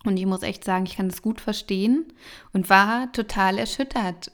Und 0.06 0.16
ich 0.16 0.26
muss 0.26 0.42
echt 0.42 0.64
sagen, 0.64 0.86
ich 0.86 0.96
kann 0.96 1.08
das 1.08 1.22
gut 1.22 1.40
verstehen 1.40 2.04
und 2.52 2.70
war 2.70 3.12
total 3.12 3.58
erschüttert, 3.58 4.32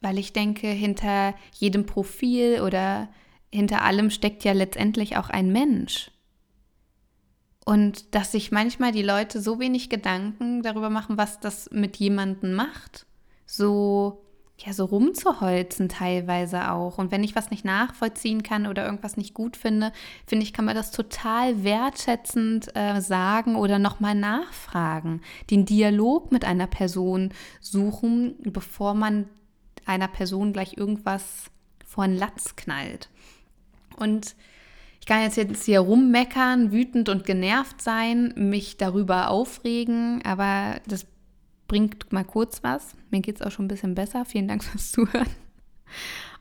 weil 0.00 0.18
ich 0.18 0.32
denke, 0.32 0.68
hinter 0.68 1.34
jedem 1.54 1.86
Profil 1.86 2.60
oder 2.62 3.08
hinter 3.52 3.82
allem 3.82 4.10
steckt 4.10 4.44
ja 4.44 4.52
letztendlich 4.52 5.16
auch 5.16 5.28
ein 5.28 5.52
Mensch. 5.52 6.10
Und 7.64 8.14
dass 8.14 8.32
sich 8.32 8.50
manchmal 8.50 8.92
die 8.92 9.02
Leute 9.02 9.40
so 9.40 9.60
wenig 9.60 9.90
Gedanken 9.90 10.62
darüber 10.62 10.90
machen, 10.90 11.18
was 11.18 11.40
das 11.40 11.70
mit 11.70 11.96
jemandem 11.98 12.54
macht. 12.54 13.06
So 13.46 14.22
ja, 14.64 14.72
so 14.74 14.84
rumzuholzen 14.84 15.88
teilweise 15.88 16.70
auch. 16.70 16.98
Und 16.98 17.10
wenn 17.10 17.24
ich 17.24 17.34
was 17.34 17.50
nicht 17.50 17.64
nachvollziehen 17.64 18.42
kann 18.42 18.66
oder 18.66 18.84
irgendwas 18.84 19.16
nicht 19.16 19.32
gut 19.32 19.56
finde, 19.56 19.92
finde 20.26 20.44
ich, 20.44 20.52
kann 20.52 20.66
man 20.66 20.74
das 20.74 20.90
total 20.90 21.64
wertschätzend 21.64 22.74
äh, 22.76 23.00
sagen 23.00 23.56
oder 23.56 23.78
nochmal 23.78 24.14
nachfragen. 24.14 25.22
Den 25.50 25.64
Dialog 25.64 26.30
mit 26.30 26.44
einer 26.44 26.66
Person 26.66 27.32
suchen, 27.60 28.36
bevor 28.42 28.94
man 28.94 29.28
einer 29.86 30.08
Person 30.08 30.52
gleich 30.52 30.76
irgendwas 30.76 31.50
vor 31.86 32.06
den 32.06 32.16
Latz 32.16 32.54
knallt. 32.56 33.08
Und 33.96 34.36
ich 35.00 35.06
kann 35.06 35.22
jetzt, 35.22 35.36
jetzt 35.36 35.64
hier 35.64 35.80
rummeckern, 35.80 36.70
wütend 36.70 37.08
und 37.08 37.24
genervt 37.24 37.80
sein, 37.80 38.34
mich 38.36 38.76
darüber 38.76 39.30
aufregen, 39.30 40.22
aber 40.24 40.80
das 40.86 41.06
bringt 41.70 42.12
mal 42.12 42.24
kurz 42.24 42.64
was. 42.64 42.96
Mir 43.10 43.20
geht 43.20 43.36
es 43.36 43.42
auch 43.42 43.52
schon 43.52 43.66
ein 43.66 43.68
bisschen 43.68 43.94
besser. 43.94 44.24
Vielen 44.24 44.48
Dank 44.48 44.64
fürs 44.64 44.90
Zuhören. 44.90 45.28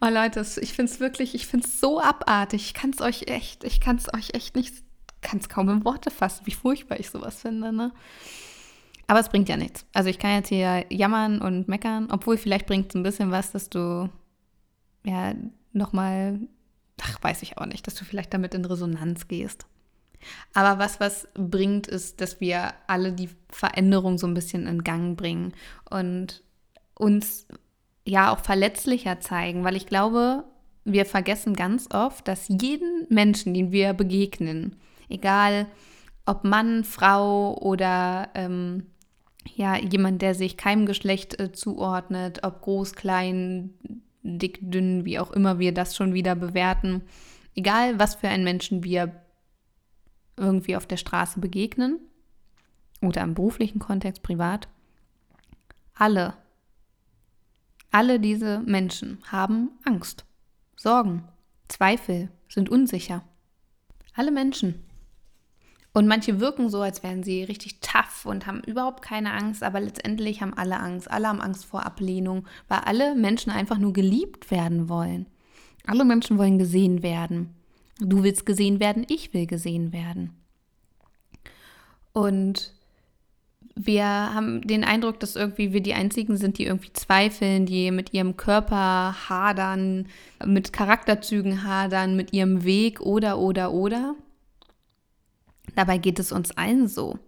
Oh 0.01 0.07
Leute, 0.07 0.43
ich 0.59 0.73
finde 0.73 0.91
es 0.91 0.99
wirklich, 0.99 1.35
ich 1.35 1.45
finde 1.45 1.67
es 1.67 1.79
so 1.79 2.01
abartig. 2.01 2.65
Ich 2.65 2.73
kann 2.73 2.89
es 2.89 2.99
euch 2.99 3.27
echt, 3.27 3.63
ich 3.63 3.79
kann 3.79 3.97
es 3.97 4.11
euch 4.11 4.33
echt 4.33 4.55
nicht, 4.55 4.73
kann 5.21 5.37
es 5.37 5.47
kaum 5.47 5.69
in 5.69 5.85
Worte 5.85 6.09
fassen, 6.09 6.47
wie 6.47 6.51
furchtbar 6.51 6.99
ich 6.99 7.11
sowas 7.11 7.41
finde, 7.41 7.71
ne? 7.71 7.91
Aber 9.05 9.19
es 9.19 9.29
bringt 9.29 9.49
ja 9.49 9.57
nichts. 9.57 9.85
Also 9.93 10.09
ich 10.09 10.17
kann 10.17 10.31
jetzt 10.31 10.49
hier 10.49 10.85
jammern 10.89 11.41
und 11.41 11.67
meckern, 11.67 12.07
obwohl 12.11 12.37
vielleicht 12.37 12.65
bringt 12.65 12.89
es 12.89 12.95
ein 12.95 13.03
bisschen 13.03 13.29
was, 13.29 13.51
dass 13.51 13.69
du 13.69 14.09
ja 15.03 15.35
nochmal, 15.73 16.39
ach, 17.01 17.21
weiß 17.21 17.43
ich 17.43 17.59
auch 17.59 17.67
nicht, 17.67 17.85
dass 17.85 17.93
du 17.93 18.03
vielleicht 18.03 18.33
damit 18.33 18.55
in 18.55 18.65
Resonanz 18.65 19.27
gehst. 19.27 19.67
Aber 20.53 20.79
was 20.79 20.99
was 20.99 21.27
bringt, 21.33 21.87
ist, 21.87 22.21
dass 22.21 22.39
wir 22.39 22.73
alle 22.87 23.13
die 23.13 23.29
Veränderung 23.49 24.17
so 24.17 24.27
ein 24.27 24.33
bisschen 24.33 24.67
in 24.67 24.83
Gang 24.83 25.17
bringen 25.17 25.53
und 25.89 26.43
uns 26.95 27.47
ja 28.05 28.31
auch 28.31 28.39
verletzlicher 28.39 29.19
zeigen, 29.19 29.63
weil 29.63 29.75
ich 29.75 29.85
glaube, 29.85 30.43
wir 30.83 31.05
vergessen 31.05 31.53
ganz 31.53 31.87
oft, 31.93 32.27
dass 32.27 32.47
jeden 32.47 33.05
Menschen, 33.09 33.53
den 33.53 33.71
wir 33.71 33.93
begegnen, 33.93 34.75
egal 35.07 35.67
ob 36.25 36.43
Mann, 36.43 36.83
Frau 36.83 37.57
oder 37.57 38.29
ähm, 38.35 38.87
ja, 39.55 39.77
jemand, 39.77 40.21
der 40.21 40.35
sich 40.35 40.57
keinem 40.57 40.85
Geschlecht 40.85 41.39
äh, 41.39 41.51
zuordnet, 41.51 42.43
ob 42.43 42.61
groß, 42.61 42.93
klein, 42.93 43.71
dick, 44.21 44.59
dünn, 44.61 45.05
wie 45.05 45.19
auch 45.19 45.31
immer 45.31 45.59
wir 45.59 45.73
das 45.73 45.95
schon 45.95 46.13
wieder 46.13 46.35
bewerten, 46.35 47.01
egal 47.55 47.99
was 47.99 48.15
für 48.15 48.27
einen 48.27 48.43
Menschen 48.43 48.83
wir 48.83 49.11
irgendwie 50.39 50.75
auf 50.75 50.87
der 50.87 50.97
Straße 50.97 51.39
begegnen 51.39 51.99
oder 53.01 53.21
im 53.21 53.33
beruflichen 53.33 53.79
Kontext, 53.79 54.23
privat. 54.23 54.67
Alle, 55.93 56.35
alle 57.91 58.19
diese 58.19 58.59
Menschen 58.59 59.19
haben 59.31 59.71
Angst, 59.83 60.25
Sorgen, 60.75 61.23
Zweifel, 61.67 62.29
sind 62.47 62.69
unsicher. 62.69 63.23
Alle 64.13 64.31
Menschen. 64.31 64.85
Und 65.91 66.07
manche 66.07 66.39
wirken 66.39 66.69
so, 66.69 66.81
als 66.81 67.03
wären 67.03 67.23
sie 67.23 67.43
richtig 67.43 67.81
tough 67.81 68.25
und 68.25 68.45
haben 68.45 68.61
überhaupt 68.61 69.01
keine 69.01 69.33
Angst, 69.33 69.63
aber 69.63 69.79
letztendlich 69.79 70.41
haben 70.41 70.53
alle 70.53 70.79
Angst. 70.79 71.09
Alle 71.09 71.27
haben 71.27 71.41
Angst 71.41 71.65
vor 71.65 71.85
Ablehnung, 71.85 72.47
weil 72.67 72.79
alle 72.79 73.15
Menschen 73.15 73.51
einfach 73.51 73.79
nur 73.79 73.91
geliebt 73.91 74.51
werden 74.51 74.87
wollen. 74.87 75.25
Alle 75.87 76.05
Menschen 76.05 76.37
wollen 76.37 76.59
gesehen 76.59 77.01
werden. 77.01 77.55
Du 77.99 78.23
willst 78.23 78.45
gesehen 78.45 78.79
werden, 78.79 79.05
ich 79.07 79.33
will 79.33 79.45
gesehen 79.45 79.91
werden. 79.93 80.31
Und 82.13 82.73
wir 83.75 84.05
haben 84.05 84.61
den 84.61 84.83
Eindruck, 84.83 85.19
dass 85.19 85.35
irgendwie 85.35 85.71
wir 85.71 85.81
die 85.81 85.93
Einzigen 85.93 86.35
sind, 86.37 86.57
die 86.57 86.65
irgendwie 86.65 86.91
zweifeln, 86.93 87.65
die 87.65 87.91
mit 87.91 88.13
ihrem 88.13 88.35
Körper 88.35 89.15
hadern, 89.29 90.07
mit 90.45 90.73
Charakterzügen 90.73 91.63
hadern, 91.63 92.15
mit 92.15 92.33
ihrem 92.33 92.63
Weg 92.63 92.99
oder, 92.99 93.37
oder, 93.39 93.71
oder. 93.71 94.15
Dabei 95.75 95.97
geht 95.97 96.19
es 96.19 96.31
uns 96.31 96.51
allen 96.51 96.87
so 96.87 97.19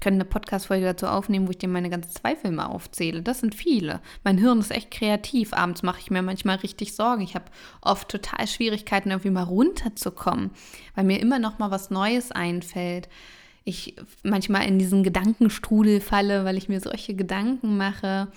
können 0.00 0.16
eine 0.16 0.24
Podcast-Folge 0.24 0.84
dazu 0.84 1.06
aufnehmen, 1.06 1.46
wo 1.46 1.50
ich 1.50 1.58
dir 1.58 1.68
meine 1.68 1.90
ganzen 1.90 2.12
Zweifel 2.12 2.50
mal 2.50 2.66
aufzähle. 2.66 3.22
Das 3.22 3.40
sind 3.40 3.54
viele. 3.54 4.00
Mein 4.24 4.38
Hirn 4.38 4.60
ist 4.60 4.70
echt 4.70 4.90
kreativ. 4.90 5.52
Abends 5.52 5.82
mache 5.82 6.00
ich 6.00 6.10
mir 6.10 6.22
manchmal 6.22 6.56
richtig 6.56 6.94
Sorgen. 6.94 7.22
Ich 7.22 7.34
habe 7.34 7.46
oft 7.80 8.08
total 8.08 8.46
Schwierigkeiten, 8.46 9.10
irgendwie 9.10 9.30
mal 9.30 9.42
runterzukommen, 9.42 10.50
weil 10.94 11.04
mir 11.04 11.20
immer 11.20 11.38
noch 11.38 11.58
mal 11.58 11.70
was 11.70 11.90
Neues 11.90 12.32
einfällt. 12.32 13.08
Ich 13.64 13.96
manchmal 14.22 14.66
in 14.66 14.78
diesen 14.78 15.02
Gedankenstrudel 15.02 16.00
falle, 16.00 16.44
weil 16.44 16.56
ich 16.56 16.68
mir 16.68 16.80
solche 16.80 17.14
Gedanken 17.14 17.76
mache. 17.76 18.28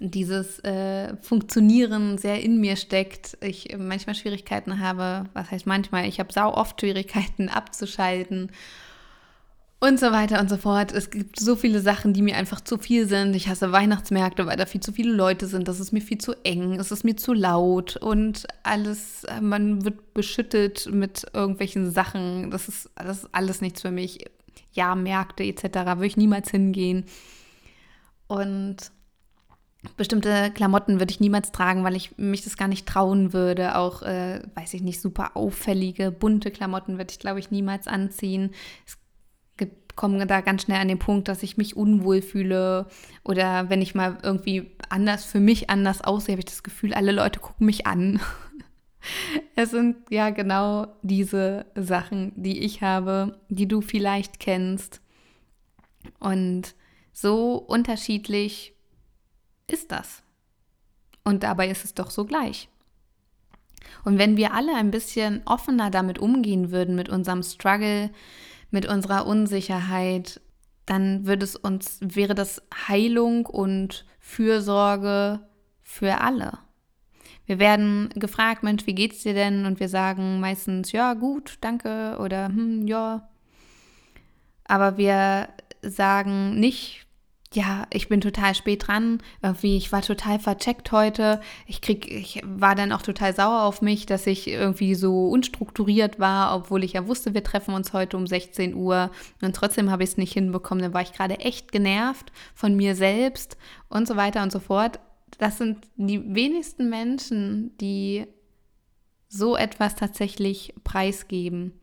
Dieses 0.00 0.58
äh, 0.60 1.16
Funktionieren 1.18 2.18
sehr 2.18 2.42
in 2.42 2.60
mir 2.60 2.76
steckt. 2.76 3.36
Ich 3.40 3.76
manchmal 3.78 4.14
Schwierigkeiten 4.14 4.80
habe, 4.80 5.28
was 5.34 5.50
heißt 5.50 5.66
manchmal, 5.66 6.06
ich 6.06 6.18
habe 6.18 6.32
sau 6.32 6.52
oft 6.52 6.80
Schwierigkeiten 6.80 7.48
abzuschalten 7.48 8.50
und 9.86 10.00
so 10.00 10.10
weiter 10.12 10.40
und 10.40 10.50
so 10.50 10.56
fort. 10.56 10.92
Es 10.92 11.10
gibt 11.10 11.38
so 11.38 11.54
viele 11.54 11.80
Sachen, 11.80 12.12
die 12.12 12.22
mir 12.22 12.36
einfach 12.36 12.60
zu 12.60 12.78
viel 12.78 13.06
sind. 13.06 13.34
Ich 13.36 13.48
hasse 13.48 13.72
Weihnachtsmärkte, 13.72 14.46
weil 14.46 14.56
da 14.56 14.66
viel 14.66 14.80
zu 14.80 14.92
viele 14.92 15.12
Leute 15.12 15.46
sind. 15.46 15.68
Das 15.68 15.80
ist 15.80 15.92
mir 15.92 16.00
viel 16.00 16.18
zu 16.18 16.34
eng, 16.44 16.78
es 16.78 16.90
ist 16.90 17.04
mir 17.04 17.16
zu 17.16 17.32
laut 17.32 17.96
und 17.96 18.46
alles, 18.62 19.24
man 19.40 19.84
wird 19.84 20.14
beschüttet 20.14 20.88
mit 20.90 21.26
irgendwelchen 21.32 21.90
Sachen. 21.90 22.50
Das 22.50 22.68
ist, 22.68 22.90
das 22.96 23.24
ist 23.24 23.28
alles 23.32 23.60
nichts 23.60 23.82
für 23.82 23.90
mich. 23.90 24.24
Ja, 24.72 24.94
Märkte 24.94 25.44
etc. 25.44 25.62
würde 25.64 26.06
ich 26.06 26.16
niemals 26.16 26.50
hingehen. 26.50 27.04
Und 28.26 28.90
bestimmte 29.96 30.50
Klamotten 30.50 30.98
würde 30.98 31.12
ich 31.12 31.20
niemals 31.20 31.52
tragen, 31.52 31.84
weil 31.84 31.94
ich 31.94 32.18
mich 32.18 32.42
das 32.42 32.56
gar 32.56 32.68
nicht 32.68 32.86
trauen 32.86 33.32
würde. 33.32 33.76
Auch, 33.76 34.02
äh, 34.02 34.42
weiß 34.54 34.74
ich 34.74 34.82
nicht, 34.82 35.00
super 35.00 35.36
auffällige, 35.36 36.10
bunte 36.10 36.50
Klamotten 36.50 36.98
würde 36.98 37.12
ich, 37.12 37.20
glaube 37.20 37.38
ich, 37.38 37.50
niemals 37.50 37.86
anziehen. 37.86 38.50
Es 38.86 38.98
komme 39.96 40.26
da 40.26 40.42
ganz 40.42 40.62
schnell 40.62 40.80
an 40.80 40.88
den 40.88 40.98
Punkt, 40.98 41.26
dass 41.28 41.42
ich 41.42 41.56
mich 41.56 41.76
unwohl 41.76 42.22
fühle 42.22 42.86
oder 43.24 43.68
wenn 43.70 43.82
ich 43.82 43.94
mal 43.94 44.18
irgendwie 44.22 44.70
anders 44.88 45.24
für 45.24 45.40
mich 45.40 45.70
anders 45.70 46.02
aussehe, 46.02 46.34
habe 46.34 46.40
ich 46.40 46.46
das 46.46 46.62
Gefühl, 46.62 46.94
alle 46.94 47.12
Leute 47.12 47.40
gucken 47.40 47.66
mich 47.66 47.86
an. 47.86 48.20
Es 49.54 49.70
sind 49.70 49.98
ja 50.10 50.30
genau 50.30 50.88
diese 51.02 51.66
Sachen, 51.76 52.32
die 52.34 52.58
ich 52.58 52.82
habe, 52.82 53.38
die 53.48 53.68
du 53.68 53.80
vielleicht 53.80 54.40
kennst. 54.40 55.00
Und 56.18 56.74
so 57.12 57.54
unterschiedlich 57.54 58.74
ist 59.68 59.92
das. 59.92 60.24
Und 61.22 61.44
dabei 61.44 61.68
ist 61.68 61.84
es 61.84 61.94
doch 61.94 62.10
so 62.10 62.24
gleich. 62.24 62.68
Und 64.04 64.18
wenn 64.18 64.36
wir 64.36 64.54
alle 64.54 64.74
ein 64.74 64.90
bisschen 64.90 65.42
offener 65.44 65.90
damit 65.90 66.18
umgehen 66.18 66.72
würden, 66.72 66.96
mit 66.96 67.08
unserem 67.08 67.44
Struggle, 67.44 68.10
mit 68.70 68.86
unserer 68.86 69.26
Unsicherheit 69.26 70.40
dann 70.86 71.26
würde 71.26 71.44
es 71.44 71.56
uns, 71.56 71.98
wäre 72.00 72.34
das 72.34 72.62
Heilung 72.88 73.44
und 73.44 74.06
Fürsorge 74.20 75.40
für 75.82 76.20
alle. 76.20 76.58
Wir 77.44 77.58
werden 77.58 78.08
gefragt, 78.14 78.62
Mensch, 78.62 78.86
wie 78.86 78.94
geht's 78.94 79.22
dir 79.22 79.34
denn? 79.34 79.66
Und 79.66 79.78
wir 79.78 79.88
sagen 79.88 80.40
meistens, 80.40 80.92
ja, 80.92 81.14
gut, 81.14 81.58
danke 81.60 82.16
oder 82.20 82.46
hm, 82.46 82.86
ja. 82.86 83.28
Aber 84.64 84.96
wir 84.96 85.48
sagen 85.82 86.58
nicht, 86.58 87.05
ja, 87.52 87.86
ich 87.92 88.08
bin 88.08 88.20
total 88.20 88.54
spät 88.54 88.86
dran, 88.86 89.22
irgendwie, 89.42 89.76
ich 89.76 89.92
war 89.92 90.02
total 90.02 90.38
vercheckt 90.38 90.90
heute. 90.92 91.40
Ich 91.66 91.80
krieg, 91.80 92.10
ich 92.10 92.42
war 92.44 92.74
dann 92.74 92.92
auch 92.92 93.02
total 93.02 93.34
sauer 93.34 93.62
auf 93.62 93.82
mich, 93.82 94.04
dass 94.06 94.26
ich 94.26 94.48
irgendwie 94.48 94.94
so 94.94 95.28
unstrukturiert 95.28 96.18
war, 96.18 96.56
obwohl 96.56 96.82
ich 96.82 96.94
ja 96.94 97.06
wusste, 97.06 97.34
wir 97.34 97.44
treffen 97.44 97.74
uns 97.74 97.92
heute 97.92 98.16
um 98.16 98.26
16 98.26 98.74
Uhr 98.74 99.10
und 99.42 99.54
trotzdem 99.54 99.90
habe 99.90 100.02
ich 100.02 100.10
es 100.10 100.16
nicht 100.16 100.32
hinbekommen. 100.32 100.82
Dann 100.82 100.94
war 100.94 101.02
ich 101.02 101.12
gerade 101.12 101.38
echt 101.38 101.72
genervt 101.72 102.32
von 102.54 102.74
mir 102.76 102.94
selbst 102.94 103.56
und 103.88 104.08
so 104.08 104.16
weiter 104.16 104.42
und 104.42 104.50
so 104.50 104.58
fort. 104.58 104.98
Das 105.38 105.58
sind 105.58 105.78
die 105.96 106.34
wenigsten 106.34 106.90
Menschen, 106.90 107.76
die 107.78 108.26
so 109.28 109.56
etwas 109.56 109.94
tatsächlich 109.94 110.74
preisgeben. 110.84 111.80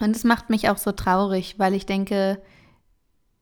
Und 0.00 0.14
es 0.14 0.24
macht 0.24 0.50
mich 0.50 0.68
auch 0.68 0.78
so 0.78 0.92
traurig, 0.92 1.58
weil 1.58 1.74
ich 1.74 1.86
denke, 1.86 2.40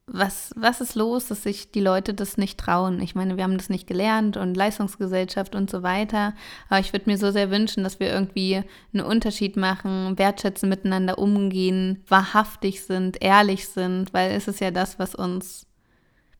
was, 0.09 0.53
was 0.55 0.81
ist 0.81 0.95
los, 0.95 1.27
dass 1.27 1.43
sich 1.43 1.73
die 1.73 1.81
Leute 1.81 2.15
das 2.15 2.37
nicht 2.37 2.59
trauen? 2.59 3.01
Ich 3.01 3.17
meine, 3.17 3.37
wir 3.37 3.43
haben 3.43 3.59
das 3.59 3.69
nicht 3.69 3.89
gelernt 3.89 4.37
und 4.37 4.57
Leistungsgesellschaft 4.57 5.57
und 5.57 5.69
so 5.69 5.83
weiter. 5.83 6.35
Aber 6.69 6.79
ich 6.79 6.93
würde 6.93 7.11
mir 7.11 7.19
so 7.19 7.33
sehr 7.33 7.51
wünschen, 7.51 7.83
dass 7.83 7.99
wir 7.99 8.13
irgendwie 8.13 8.63
einen 8.95 9.05
Unterschied 9.05 9.57
machen, 9.57 10.17
wertschätzen, 10.17 10.69
miteinander 10.69 11.19
umgehen, 11.19 12.05
wahrhaftig 12.07 12.85
sind, 12.85 13.21
ehrlich 13.21 13.69
sind, 13.69 14.15
weil 14.15 14.31
es 14.31 14.47
ist 14.47 14.61
ja 14.61 14.71
das, 14.71 14.99
was 15.01 15.17
uns 15.17 15.67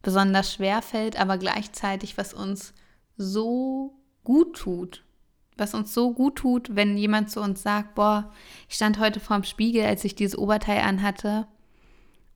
besonders 0.01 0.55
schwer 0.55 0.81
fällt, 0.81 1.19
aber 1.19 1.37
gleichzeitig, 1.37 2.17
was 2.17 2.35
uns 2.35 2.73
so 3.17 3.99
gut 4.23 4.57
tut. 4.57 5.03
Was 5.57 5.75
uns 5.75 5.93
so 5.93 6.13
gut 6.13 6.37
tut, 6.37 6.77
wenn 6.77 6.97
jemand 6.97 7.31
zu 7.31 7.41
uns 7.41 7.63
sagt, 7.63 7.95
boah, 7.95 8.31
ich 8.69 8.77
stand 8.77 9.01
heute 9.01 9.21
vorm 9.21 9.43
Spiegel, 9.43 9.87
als 9.87 10.05
ich 10.05 10.15
dieses 10.15 10.39
Oberteil 10.39 10.83
anhatte 10.83 11.49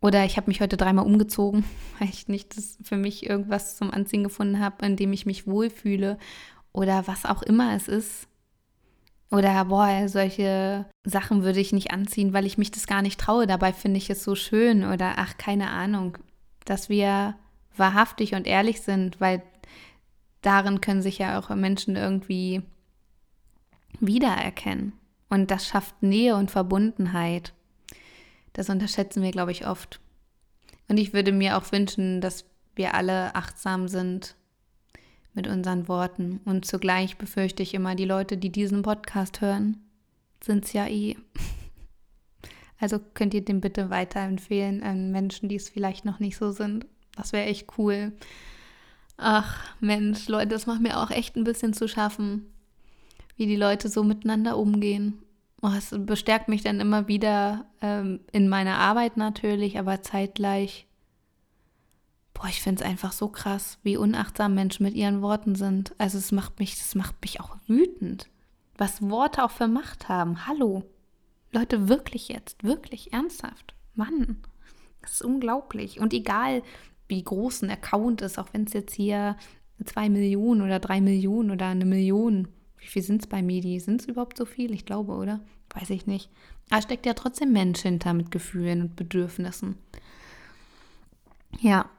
oder 0.01 0.25
ich 0.25 0.37
habe 0.37 0.49
mich 0.49 0.61
heute 0.61 0.77
dreimal 0.77 1.05
umgezogen, 1.05 1.65
weil 1.99 2.09
ich 2.09 2.29
nicht 2.29 2.57
das 2.57 2.79
für 2.83 2.97
mich 2.97 3.29
irgendwas 3.29 3.77
zum 3.77 3.91
Anziehen 3.91 4.25
gefunden 4.25 4.61
habe, 4.61 4.85
in 4.87 4.97
dem 4.97 5.13
ich 5.13 5.27
mich 5.27 5.47
wohlfühle. 5.47 6.19
Oder 6.73 7.07
was 7.07 7.27
auch 7.27 7.43
immer 7.43 7.75
es 7.75 7.89
ist. 7.89 8.29
Oder 9.31 9.65
boah, 9.65 10.09
solche 10.09 10.87
Sachen 11.05 11.43
würde 11.43 11.61
ich 11.61 11.73
nicht 11.73 11.93
anziehen, 11.93 12.33
weil 12.33 12.47
ich 12.47 12.59
mich 12.59 12.71
das 12.71 12.87
gar 12.87 13.03
nicht 13.03 13.21
traue. 13.21 13.47
Dabei 13.47 13.73
finde 13.73 13.99
ich 13.99 14.09
es 14.09 14.25
so 14.25 14.35
schön. 14.35 14.85
Oder 14.85 15.15
ach, 15.17 15.37
keine 15.37 15.71
Ahnung. 15.71 16.19
Dass 16.65 16.89
wir 16.89 17.35
wahrhaftig 17.77 18.35
und 18.35 18.47
ehrlich 18.47 18.81
sind, 18.81 19.21
weil 19.21 19.43
darin 20.43 20.81
können 20.81 21.03
sich 21.03 21.19
ja 21.19 21.39
auch 21.39 21.49
Menschen 21.51 21.97
irgendwie 21.97 22.63
wiedererkennen. 24.01 24.93
Und 25.29 25.51
das 25.51 25.67
schafft 25.67 26.03
Nähe 26.03 26.37
und 26.37 26.51
Verbundenheit. 26.51 27.53
Das 28.53 28.69
unterschätzen 28.69 29.23
wir, 29.23 29.31
glaube 29.31 29.53
ich, 29.53 29.67
oft. 29.67 30.01
Und 30.89 30.99
ich 30.99 31.13
würde 31.13 31.33
mir 31.33 31.57
auch 31.57 31.71
wünschen, 31.73 32.21
dass 32.21 32.45
wir 32.75 32.95
alle 32.95 33.35
achtsam 33.35 33.89
sind 33.89 34.35
mit 35.35 35.47
unseren 35.47 35.87
Worten. 35.89 36.41
Und 36.45 36.65
zugleich 36.65 37.17
befürchte 37.17 37.63
ich 37.63 37.75
immer, 37.75 37.95
die 37.95 38.05
Leute, 38.05 38.37
die 38.37 38.51
diesen 38.51 38.83
Podcast 38.83 39.41
hören, 39.41 39.77
sind 40.43 40.65
es 40.65 40.73
ja 40.73 40.87
eh. 40.87 41.17
Also 42.83 42.99
könnt 42.99 43.35
ihr 43.35 43.45
den 43.45 43.61
bitte 43.61 43.91
weiterempfehlen 43.91 44.83
an 44.83 45.11
Menschen, 45.11 45.51
die 45.51 45.57
es 45.57 45.69
vielleicht 45.69 46.07
noch 46.07 46.19
nicht 46.19 46.39
so 46.39 46.51
sind. 46.51 46.87
Das 47.15 47.35
wäre 47.35 47.45
echt 47.45 47.77
cool. 47.77 48.13
Ach 49.19 49.77
Mensch, 49.81 50.27
Leute, 50.29 50.49
das 50.49 50.65
macht 50.65 50.81
mir 50.81 50.99
auch 50.99 51.11
echt 51.11 51.37
ein 51.37 51.45
bisschen 51.45 51.75
zu 51.75 51.89
schaffen, 51.89 52.47
wie 53.37 53.45
die 53.45 53.57
Leute 53.57 53.91
so 53.91 54.03
miteinander 54.03 54.57
umgehen 54.57 55.23
oh, 55.63 55.71
es 55.77 55.95
bestärkt 55.99 56.49
mich 56.49 56.63
dann 56.63 56.81
immer 56.81 57.09
wieder 57.09 57.67
ähm, 57.81 58.21
in 58.33 58.49
meiner 58.49 58.79
Arbeit 58.79 59.17
natürlich, 59.17 59.79
aber 59.79 60.03
zeitgleich, 60.03 60.87
boah, 62.35 62.47
ich 62.49 62.63
finde 62.63 62.83
es 62.83 62.89
einfach 62.89 63.13
so 63.13 63.29
krass, 63.29 63.79
wie 63.83 63.97
unachtsam 63.97 64.55
Menschen 64.55 64.85
mit 64.85 64.95
ihren 64.95 65.23
Worten 65.23 65.55
sind. 65.55 65.95
Also 65.99 66.19
es 66.19 66.33
macht 66.33 66.59
mich, 66.59 66.79
das 66.79 66.95
macht 66.95 67.21
mich 67.23 67.41
auch 67.41 67.57
wütend, 67.67 68.29
was 68.77 69.03
Worte 69.03 69.45
auch 69.45 69.51
für 69.51 69.69
Macht 69.69 70.09
haben. 70.09 70.47
Hallo, 70.47 70.85
Leute, 71.53 71.89
wirklich 71.89 72.29
jetzt, 72.29 72.65
wirklich 72.65 73.13
ernsthaft, 73.13 73.75
Mann, 73.95 74.39
das 75.03 75.13
ist 75.13 75.23
unglaublich. 75.23 76.01
Und 76.01 76.13
egal, 76.15 76.63
wie 77.09 77.23
groß 77.23 77.63
ein 77.63 77.71
Account 77.71 78.23
ist, 78.23 78.39
auch 78.39 78.49
wenn 78.53 78.65
es 78.65 78.73
jetzt 78.73 78.95
hier 78.95 79.37
zwei 79.85 80.09
Millionen 80.09 80.63
oder 80.63 80.79
drei 80.79 81.01
Millionen 81.01 81.51
oder 81.51 81.67
eine 81.67 81.85
Million 81.85 82.49
wie 82.81 82.87
viel 82.87 83.03
sind 83.03 83.23
es 83.23 83.27
bei 83.27 83.43
Medi? 83.43 83.79
Sind 83.79 84.01
es 84.01 84.09
überhaupt 84.09 84.37
so 84.37 84.45
viel? 84.45 84.73
Ich 84.73 84.85
glaube, 84.85 85.13
oder? 85.13 85.41
Weiß 85.75 85.91
ich 85.91 86.07
nicht. 86.07 86.31
Da 86.69 86.81
steckt 86.83 87.07
ja 87.07 87.15
trotzdem 87.15 87.53
Mensch 87.53 87.81
hinter 87.81 88.13
mit 88.15 88.31
Gefühlen 88.31 88.83
und 88.83 88.97
Bedürfnissen. 88.97 89.77
Ja. 91.61 91.91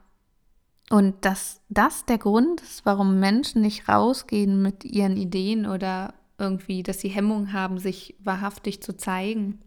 Und 0.89 1.24
dass 1.24 1.62
das 1.70 2.06
der 2.06 2.17
Grund 2.17 2.62
ist, 2.62 2.86
warum 2.86 3.20
Menschen 3.20 3.62
nicht 3.62 3.88
rausgehen 3.88 4.62
mit 4.62 4.84
ihren 4.84 5.15
Ideen 5.15 5.65
oder 5.65 6.13
irgendwie, 6.38 6.84
dass 6.84 7.00
sie 7.00 7.08
Hemmung 7.08 7.54
haben, 7.54 7.78
sich 7.78 8.15
wahrhaftig 8.20 8.82
zu 8.82 8.98
zeigen, 8.98 9.62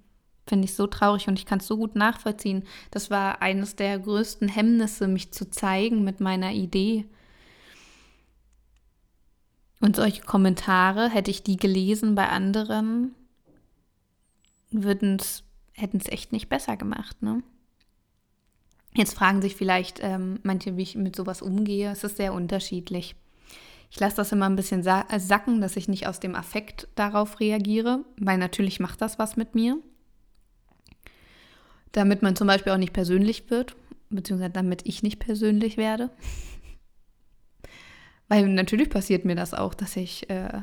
finde 0.47 0.67
ich 0.67 0.75
so 0.75 0.87
traurig 0.87 1.29
und 1.29 1.39
ich 1.39 1.47
kann 1.47 1.61
es 1.61 1.67
so 1.67 1.77
gut 1.77 1.97
nachvollziehen. 1.97 2.65
Das 2.91 3.11
war 3.11 3.41
eines 3.41 3.77
der 3.77 3.99
größten 3.99 4.49
Hemmnisse, 4.49 5.09
mich 5.09 5.33
zu 5.33 5.51
zeigen 5.51 6.05
mit 6.05 6.21
meiner 6.21 6.53
Idee. 6.53 7.07
Und 9.85 9.97
solche 9.97 10.23
Kommentare, 10.23 11.11
hätte 11.11 11.31
ich 11.31 11.43
die 11.43 11.59
gelesen 11.59 12.15
bei 12.15 12.31
anderen, 12.31 13.15
hätten 14.73 15.19
es 15.19 16.09
echt 16.09 16.33
nicht 16.33 16.49
besser 16.49 16.79
gemacht. 16.79 17.23
Ne? 17.23 17.43
Jetzt 18.97 19.13
fragen 19.13 19.43
sich 19.43 19.57
vielleicht 19.57 19.99
ähm, 20.03 20.41
manche, 20.43 20.79
wie 20.79 20.83
ich 20.85 20.97
mit 20.97 21.15
sowas 21.15 21.43
umgehe. 21.43 21.91
Es 21.91 22.03
ist 22.03 22.17
sehr 22.17 22.33
unterschiedlich. 22.33 23.15
Ich 23.91 24.01
lasse 24.01 24.17
das 24.17 24.33
immer 24.33 24.47
ein 24.47 24.57
bisschen 24.57 24.87
äh, 24.87 25.21
sacken, 25.21 25.61
dass 25.61 25.77
ich 25.77 25.87
nicht 25.87 26.07
aus 26.07 26.19
dem 26.19 26.35
Affekt 26.35 26.89
darauf 26.95 27.39
reagiere, 27.39 28.07
weil 28.17 28.39
natürlich 28.39 28.81
macht 28.81 29.03
das 29.03 29.19
was 29.19 29.37
mit 29.37 29.55
mir. 29.55 29.77
Damit 31.93 32.23
man 32.23 32.37
zum 32.37 32.47
Beispiel 32.47 32.73
auch 32.73 32.79
nicht 32.79 32.95
persönlich 32.95 33.51
wird, 33.51 33.77
beziehungsweise 34.09 34.53
damit 34.53 34.81
ich 34.87 35.03
nicht 35.03 35.19
persönlich 35.19 35.77
werde. 35.77 36.09
Weil 38.35 38.49
natürlich 38.49 38.91
passiert 38.91 39.25
mir 39.25 39.37
das 39.37 39.55
auch, 39.55 39.75
dass 39.75 39.97
ich, 39.97 40.29
äh, 40.29 40.61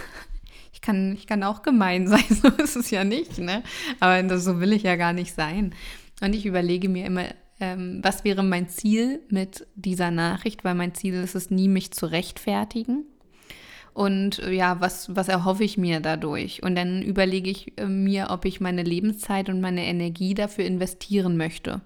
ich, 0.72 0.80
kann, 0.80 1.14
ich 1.14 1.28
kann 1.28 1.44
auch 1.44 1.62
gemein 1.62 2.08
sein, 2.08 2.24
so 2.28 2.48
ist 2.48 2.74
es 2.74 2.90
ja 2.90 3.04
nicht, 3.04 3.38
ne? 3.38 3.62
Aber 4.00 4.20
das, 4.24 4.44
so 4.44 4.60
will 4.60 4.72
ich 4.72 4.82
ja 4.82 4.96
gar 4.96 5.12
nicht 5.12 5.32
sein. 5.32 5.72
Und 6.20 6.34
ich 6.34 6.46
überlege 6.46 6.88
mir 6.88 7.06
immer, 7.06 7.26
ähm, 7.60 8.00
was 8.02 8.24
wäre 8.24 8.42
mein 8.42 8.68
Ziel 8.68 9.20
mit 9.28 9.66
dieser 9.76 10.10
Nachricht, 10.10 10.64
weil 10.64 10.74
mein 10.74 10.94
Ziel 10.94 11.14
ist 11.14 11.36
es 11.36 11.48
nie, 11.50 11.68
mich 11.68 11.92
zu 11.92 12.06
rechtfertigen. 12.06 13.04
Und 13.94 14.40
äh, 14.40 14.52
ja, 14.52 14.80
was, 14.80 15.14
was 15.14 15.28
erhoffe 15.28 15.62
ich 15.62 15.78
mir 15.78 16.00
dadurch? 16.00 16.64
Und 16.64 16.74
dann 16.74 17.02
überlege 17.02 17.50
ich 17.50 17.78
äh, 17.78 17.86
mir, 17.86 18.28
ob 18.30 18.46
ich 18.46 18.60
meine 18.60 18.82
Lebenszeit 18.82 19.48
und 19.48 19.60
meine 19.60 19.84
Energie 19.84 20.34
dafür 20.34 20.64
investieren 20.64 21.36
möchte. 21.36 21.82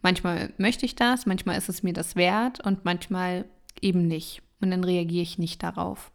Manchmal 0.00 0.54
möchte 0.56 0.86
ich 0.86 0.96
das, 0.96 1.26
manchmal 1.26 1.58
ist 1.58 1.68
es 1.68 1.82
mir 1.82 1.92
das 1.92 2.16
wert 2.16 2.64
und 2.64 2.86
manchmal 2.86 3.44
eben 3.80 4.06
nicht. 4.06 4.42
Und 4.60 4.70
dann 4.70 4.84
reagiere 4.84 5.22
ich 5.22 5.38
nicht 5.38 5.62
darauf. 5.62 6.10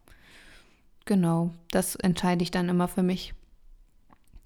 Genau, 1.05 1.53
das 1.71 1.95
entscheide 1.95 2.43
ich 2.43 2.51
dann 2.51 2.69
immer 2.69 2.87
für 2.87 3.03
mich. 3.03 3.33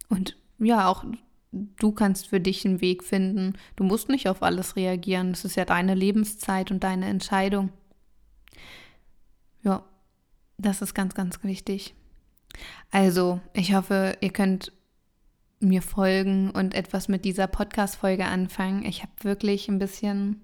Und 0.10 0.38
ja, 0.60 0.88
auch 0.88 1.04
du 1.52 1.92
kannst 1.92 2.28
für 2.28 2.40
dich 2.40 2.66
einen 2.66 2.82
Weg 2.82 3.04
finden. 3.04 3.54
Du 3.76 3.84
musst 3.84 4.10
nicht 4.10 4.28
auf 4.28 4.42
alles 4.44 4.76
reagieren. 4.76 5.32
Es 5.32 5.46
ist 5.46 5.56
ja 5.56 5.66
deine 5.66 5.96
Lebenszeit 5.96 6.72
und 6.72 6.84
deine 6.84 7.08
Entscheidung. 7.08 7.70
Ja, 9.64 9.84
das 10.58 10.82
ist 10.82 10.94
ganz, 10.94 11.16
ganz 11.16 11.44
wichtig. 11.44 11.96
Also, 12.92 13.40
ich 13.54 13.74
hoffe, 13.74 14.18
ihr 14.22 14.32
könnt 14.32 14.72
mir 15.60 15.82
folgen 15.82 16.52
und 16.52 16.76
etwas 16.76 17.08
mit 17.08 17.26
dieser 17.26 17.48
Podcast-Folge 17.48 18.26
anfangen. 18.26 18.86
Ich 18.86 19.02
habe 19.02 19.12
wirklich 19.22 19.70
ein 19.70 19.80
bisschen 19.80 20.43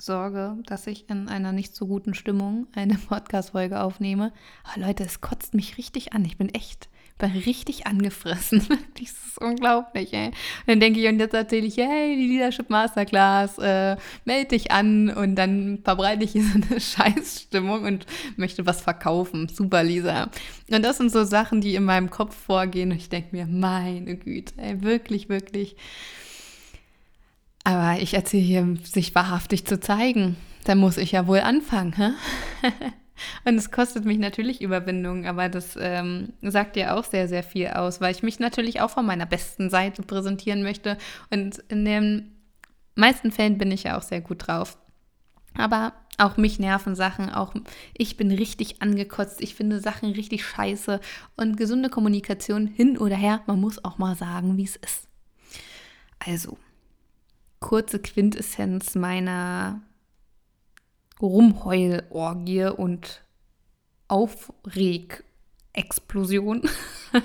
Sorge, 0.00 0.56
dass 0.66 0.86
ich 0.86 1.08
in 1.08 1.28
einer 1.28 1.52
nicht 1.52 1.74
so 1.74 1.86
guten 1.86 2.14
Stimmung 2.14 2.66
eine 2.74 2.94
Podcast-Folge 3.08 3.80
aufnehme. 3.80 4.32
Aber 4.64 4.86
Leute, 4.86 5.04
es 5.04 5.20
kotzt 5.20 5.54
mich 5.54 5.78
richtig 5.78 6.12
an. 6.12 6.24
Ich 6.24 6.36
bin 6.36 6.48
echt, 6.48 6.88
bin 7.18 7.30
richtig 7.30 7.86
angefressen. 7.86 8.66
das 8.98 9.10
ist 9.10 9.40
unglaublich, 9.40 10.12
ey. 10.12 10.26
Und 10.26 10.34
dann 10.66 10.80
denke 10.80 11.00
ich, 11.00 11.08
und 11.08 11.20
jetzt 11.20 11.34
erzähle 11.34 11.66
ich, 11.66 11.76
hey, 11.76 12.16
die 12.16 12.26
Leadership 12.26 12.70
Masterclass, 12.70 13.58
äh, 13.58 13.96
melde 14.24 14.48
dich 14.48 14.72
an 14.72 15.10
und 15.10 15.36
dann 15.36 15.78
verbreite 15.84 16.24
ich 16.24 16.32
hier 16.32 16.44
so 16.44 16.54
eine 16.54 16.80
Scheißstimmung 16.80 17.84
und 17.84 18.06
möchte 18.36 18.66
was 18.66 18.82
verkaufen. 18.82 19.48
Super, 19.48 19.84
Lisa. 19.84 20.28
Und 20.70 20.84
das 20.84 20.96
sind 20.96 21.12
so 21.12 21.24
Sachen, 21.24 21.60
die 21.60 21.76
in 21.76 21.84
meinem 21.84 22.10
Kopf 22.10 22.34
vorgehen 22.34 22.90
und 22.90 22.96
ich 22.96 23.10
denke 23.10 23.28
mir, 23.34 23.46
meine 23.46 24.16
Güte, 24.16 24.54
ey, 24.56 24.82
wirklich, 24.82 25.28
wirklich 25.28 25.76
Aber 27.64 28.00
ich 28.00 28.14
erzähle 28.14 28.42
hier, 28.42 28.76
sich 28.84 29.14
wahrhaftig 29.14 29.66
zu 29.66 29.80
zeigen. 29.80 30.36
Da 30.64 30.74
muss 30.74 30.98
ich 30.98 31.12
ja 31.12 31.26
wohl 31.26 31.40
anfangen. 31.40 31.94
Hä? 31.96 32.10
Und 33.44 33.56
es 33.56 33.70
kostet 33.70 34.04
mich 34.04 34.18
natürlich 34.18 34.60
Überwindung, 34.60 35.26
aber 35.26 35.48
das 35.48 35.78
ähm, 35.80 36.32
sagt 36.42 36.76
ja 36.76 36.96
auch 36.96 37.04
sehr, 37.04 37.28
sehr 37.28 37.42
viel 37.42 37.68
aus, 37.68 38.00
weil 38.00 38.12
ich 38.14 38.22
mich 38.22 38.40
natürlich 38.40 38.80
auch 38.80 38.90
von 38.90 39.06
meiner 39.06 39.26
besten 39.26 39.70
Seite 39.70 40.02
präsentieren 40.02 40.62
möchte. 40.62 40.98
Und 41.30 41.58
in 41.68 41.84
den 41.84 42.32
meisten 42.96 43.30
Fällen 43.30 43.56
bin 43.56 43.70
ich 43.70 43.84
ja 43.84 43.96
auch 43.96 44.02
sehr 44.02 44.20
gut 44.20 44.46
drauf. 44.46 44.76
Aber 45.56 45.92
auch 46.18 46.36
mich 46.36 46.58
nerven 46.58 46.94
Sachen, 46.96 47.30
auch 47.30 47.54
ich 47.96 48.16
bin 48.16 48.30
richtig 48.30 48.82
angekotzt, 48.82 49.40
ich 49.40 49.54
finde 49.54 49.80
Sachen 49.80 50.10
richtig 50.12 50.44
scheiße. 50.44 51.00
Und 51.36 51.56
gesunde 51.56 51.90
Kommunikation 51.90 52.66
hin 52.66 52.98
oder 52.98 53.16
her, 53.16 53.42
man 53.46 53.60
muss 53.60 53.84
auch 53.84 53.98
mal 53.98 54.16
sagen, 54.16 54.56
wie 54.56 54.64
es 54.64 54.76
ist. 54.76 55.08
Also, 56.18 56.58
kurze 57.64 57.98
Quintessenz 57.98 58.94
meiner 58.94 59.80
Rumheulorgie 61.22 62.66
und 62.66 63.24
Aufregexplosion. 64.06 66.68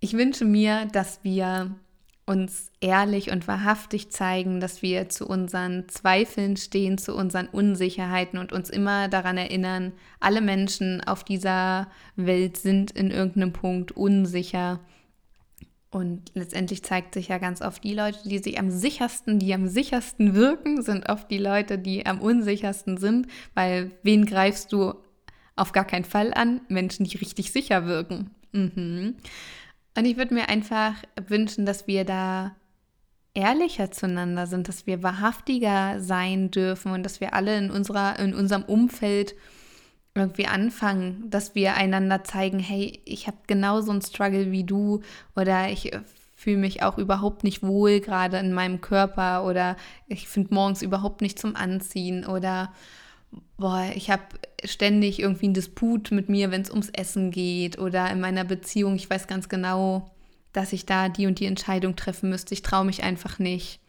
ich 0.00 0.14
wünsche 0.14 0.44
mir, 0.44 0.86
dass 0.86 1.22
wir 1.22 1.76
uns 2.26 2.72
ehrlich 2.80 3.30
und 3.30 3.46
wahrhaftig 3.46 4.10
zeigen, 4.10 4.58
dass 4.58 4.82
wir 4.82 5.08
zu 5.08 5.28
unseren 5.28 5.88
Zweifeln 5.88 6.56
stehen, 6.56 6.98
zu 6.98 7.14
unseren 7.14 7.46
Unsicherheiten 7.46 8.40
und 8.40 8.52
uns 8.52 8.70
immer 8.70 9.06
daran 9.06 9.38
erinnern, 9.38 9.92
alle 10.18 10.40
Menschen 10.40 11.00
auf 11.00 11.22
dieser 11.22 11.86
Welt 12.16 12.56
sind 12.56 12.90
in 12.90 13.12
irgendeinem 13.12 13.52
Punkt 13.52 13.92
unsicher. 13.92 14.80
Und 15.92 16.30
letztendlich 16.32 16.82
zeigt 16.82 17.12
sich 17.12 17.28
ja 17.28 17.36
ganz 17.36 17.60
oft, 17.60 17.84
die 17.84 17.92
Leute, 17.92 18.26
die 18.26 18.38
sich 18.38 18.58
am 18.58 18.70
sichersten, 18.70 19.38
die 19.38 19.52
am 19.52 19.68
sichersten 19.68 20.34
wirken, 20.34 20.80
sind 20.80 21.06
oft 21.10 21.30
die 21.30 21.36
Leute, 21.36 21.78
die 21.78 22.06
am 22.06 22.18
unsichersten 22.18 22.96
sind, 22.96 23.26
weil 23.52 23.92
wen 24.02 24.24
greifst 24.24 24.72
du 24.72 24.94
auf 25.54 25.72
gar 25.72 25.84
keinen 25.84 26.06
Fall 26.06 26.32
an? 26.32 26.62
Menschen, 26.68 27.04
die 27.04 27.18
richtig 27.18 27.52
sicher 27.52 27.84
wirken. 27.84 28.30
Mhm. 28.52 29.16
Und 29.94 30.04
ich 30.06 30.16
würde 30.16 30.32
mir 30.32 30.48
einfach 30.48 30.94
wünschen, 31.28 31.66
dass 31.66 31.86
wir 31.86 32.06
da 32.06 32.56
ehrlicher 33.34 33.90
zueinander 33.90 34.46
sind, 34.46 34.68
dass 34.68 34.86
wir 34.86 35.02
wahrhaftiger 35.02 36.00
sein 36.00 36.50
dürfen 36.50 36.92
und 36.92 37.02
dass 37.02 37.20
wir 37.20 37.34
alle 37.34 37.58
in, 37.58 37.70
unserer, 37.70 38.18
in 38.18 38.34
unserem 38.34 38.62
Umfeld 38.62 39.34
irgendwie 40.14 40.46
anfangen, 40.46 41.30
dass 41.30 41.54
wir 41.54 41.74
einander 41.74 42.22
zeigen, 42.24 42.58
hey, 42.58 43.00
ich 43.04 43.26
habe 43.26 43.38
genauso 43.46 43.90
einen 43.90 44.02
Struggle 44.02 44.50
wie 44.50 44.64
du 44.64 45.00
oder 45.34 45.70
ich 45.70 45.92
fühle 46.36 46.58
mich 46.58 46.82
auch 46.82 46.98
überhaupt 46.98 47.44
nicht 47.44 47.62
wohl 47.62 48.00
gerade 48.00 48.38
in 48.38 48.52
meinem 48.52 48.80
Körper 48.80 49.44
oder 49.44 49.76
ich 50.08 50.28
finde 50.28 50.52
morgens 50.52 50.82
überhaupt 50.82 51.22
nicht 51.22 51.38
zum 51.38 51.56
Anziehen 51.56 52.26
oder 52.26 52.72
boah, 53.56 53.90
ich 53.94 54.10
habe 54.10 54.22
ständig 54.64 55.20
irgendwie 55.20 55.46
einen 55.46 55.54
Disput 55.54 56.10
mit 56.10 56.28
mir, 56.28 56.50
wenn 56.50 56.62
es 56.62 56.70
ums 56.70 56.90
Essen 56.90 57.30
geht 57.30 57.78
oder 57.78 58.10
in 58.10 58.20
meiner 58.20 58.44
Beziehung, 58.44 58.96
ich 58.96 59.08
weiß 59.08 59.28
ganz 59.28 59.48
genau, 59.48 60.10
dass 60.52 60.72
ich 60.72 60.84
da 60.84 61.08
die 61.08 61.26
und 61.26 61.38
die 61.40 61.46
Entscheidung 61.46 61.96
treffen 61.96 62.28
müsste. 62.28 62.54
Ich 62.54 62.62
traue 62.62 62.84
mich 62.84 63.02
einfach 63.02 63.38
nicht. 63.38 63.81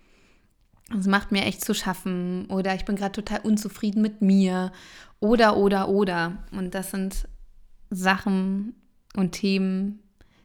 Es 0.89 1.07
macht 1.07 1.31
mir 1.31 1.43
echt 1.43 1.63
zu 1.63 1.73
schaffen 1.73 2.45
oder 2.47 2.75
ich 2.75 2.85
bin 2.85 2.95
gerade 2.95 3.13
total 3.13 3.39
unzufrieden 3.41 4.01
mit 4.01 4.21
mir 4.21 4.71
oder 5.19 5.57
oder 5.57 5.89
oder. 5.89 6.43
Und 6.51 6.75
das 6.75 6.91
sind 6.91 7.27
Sachen 7.89 8.75
und 9.15 9.31
Themen, 9.31 9.99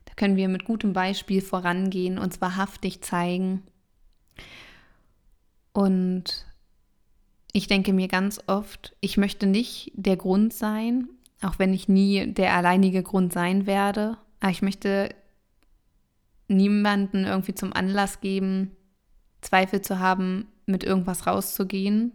da 0.05 0.15
können 0.15 0.37
wir 0.37 0.49
mit 0.49 0.65
gutem 0.65 0.93
Beispiel 0.93 1.41
vorangehen, 1.41 2.19
uns 2.19 2.41
wahrhaftig 2.41 3.03
zeigen. 3.03 3.63
Und 5.73 6.47
ich 7.53 7.67
denke 7.67 7.93
mir 7.93 8.09
ganz 8.09 8.41
oft, 8.47 8.95
ich 9.01 9.17
möchte 9.17 9.47
nicht 9.47 9.93
der 9.95 10.17
Grund 10.17 10.53
sein, 10.53 11.09
auch 11.43 11.59
wenn 11.59 11.73
ich 11.73 11.89
nie 11.89 12.33
der 12.33 12.55
alleinige 12.55 13.03
Grund 13.03 13.33
sein 13.33 13.67
werde, 13.67 14.17
aber 14.41 14.51
ich 14.51 14.63
möchte 14.63 15.15
niemanden 16.49 17.25
irgendwie 17.25 17.55
zum 17.55 17.73
Anlass 17.73 18.21
geben, 18.21 18.73
Zweifel 19.41 19.83
zu 19.83 19.99
haben, 19.99 20.49
mit 20.67 20.85
irgendwas 20.85 21.27
rauszugehen, 21.27 22.13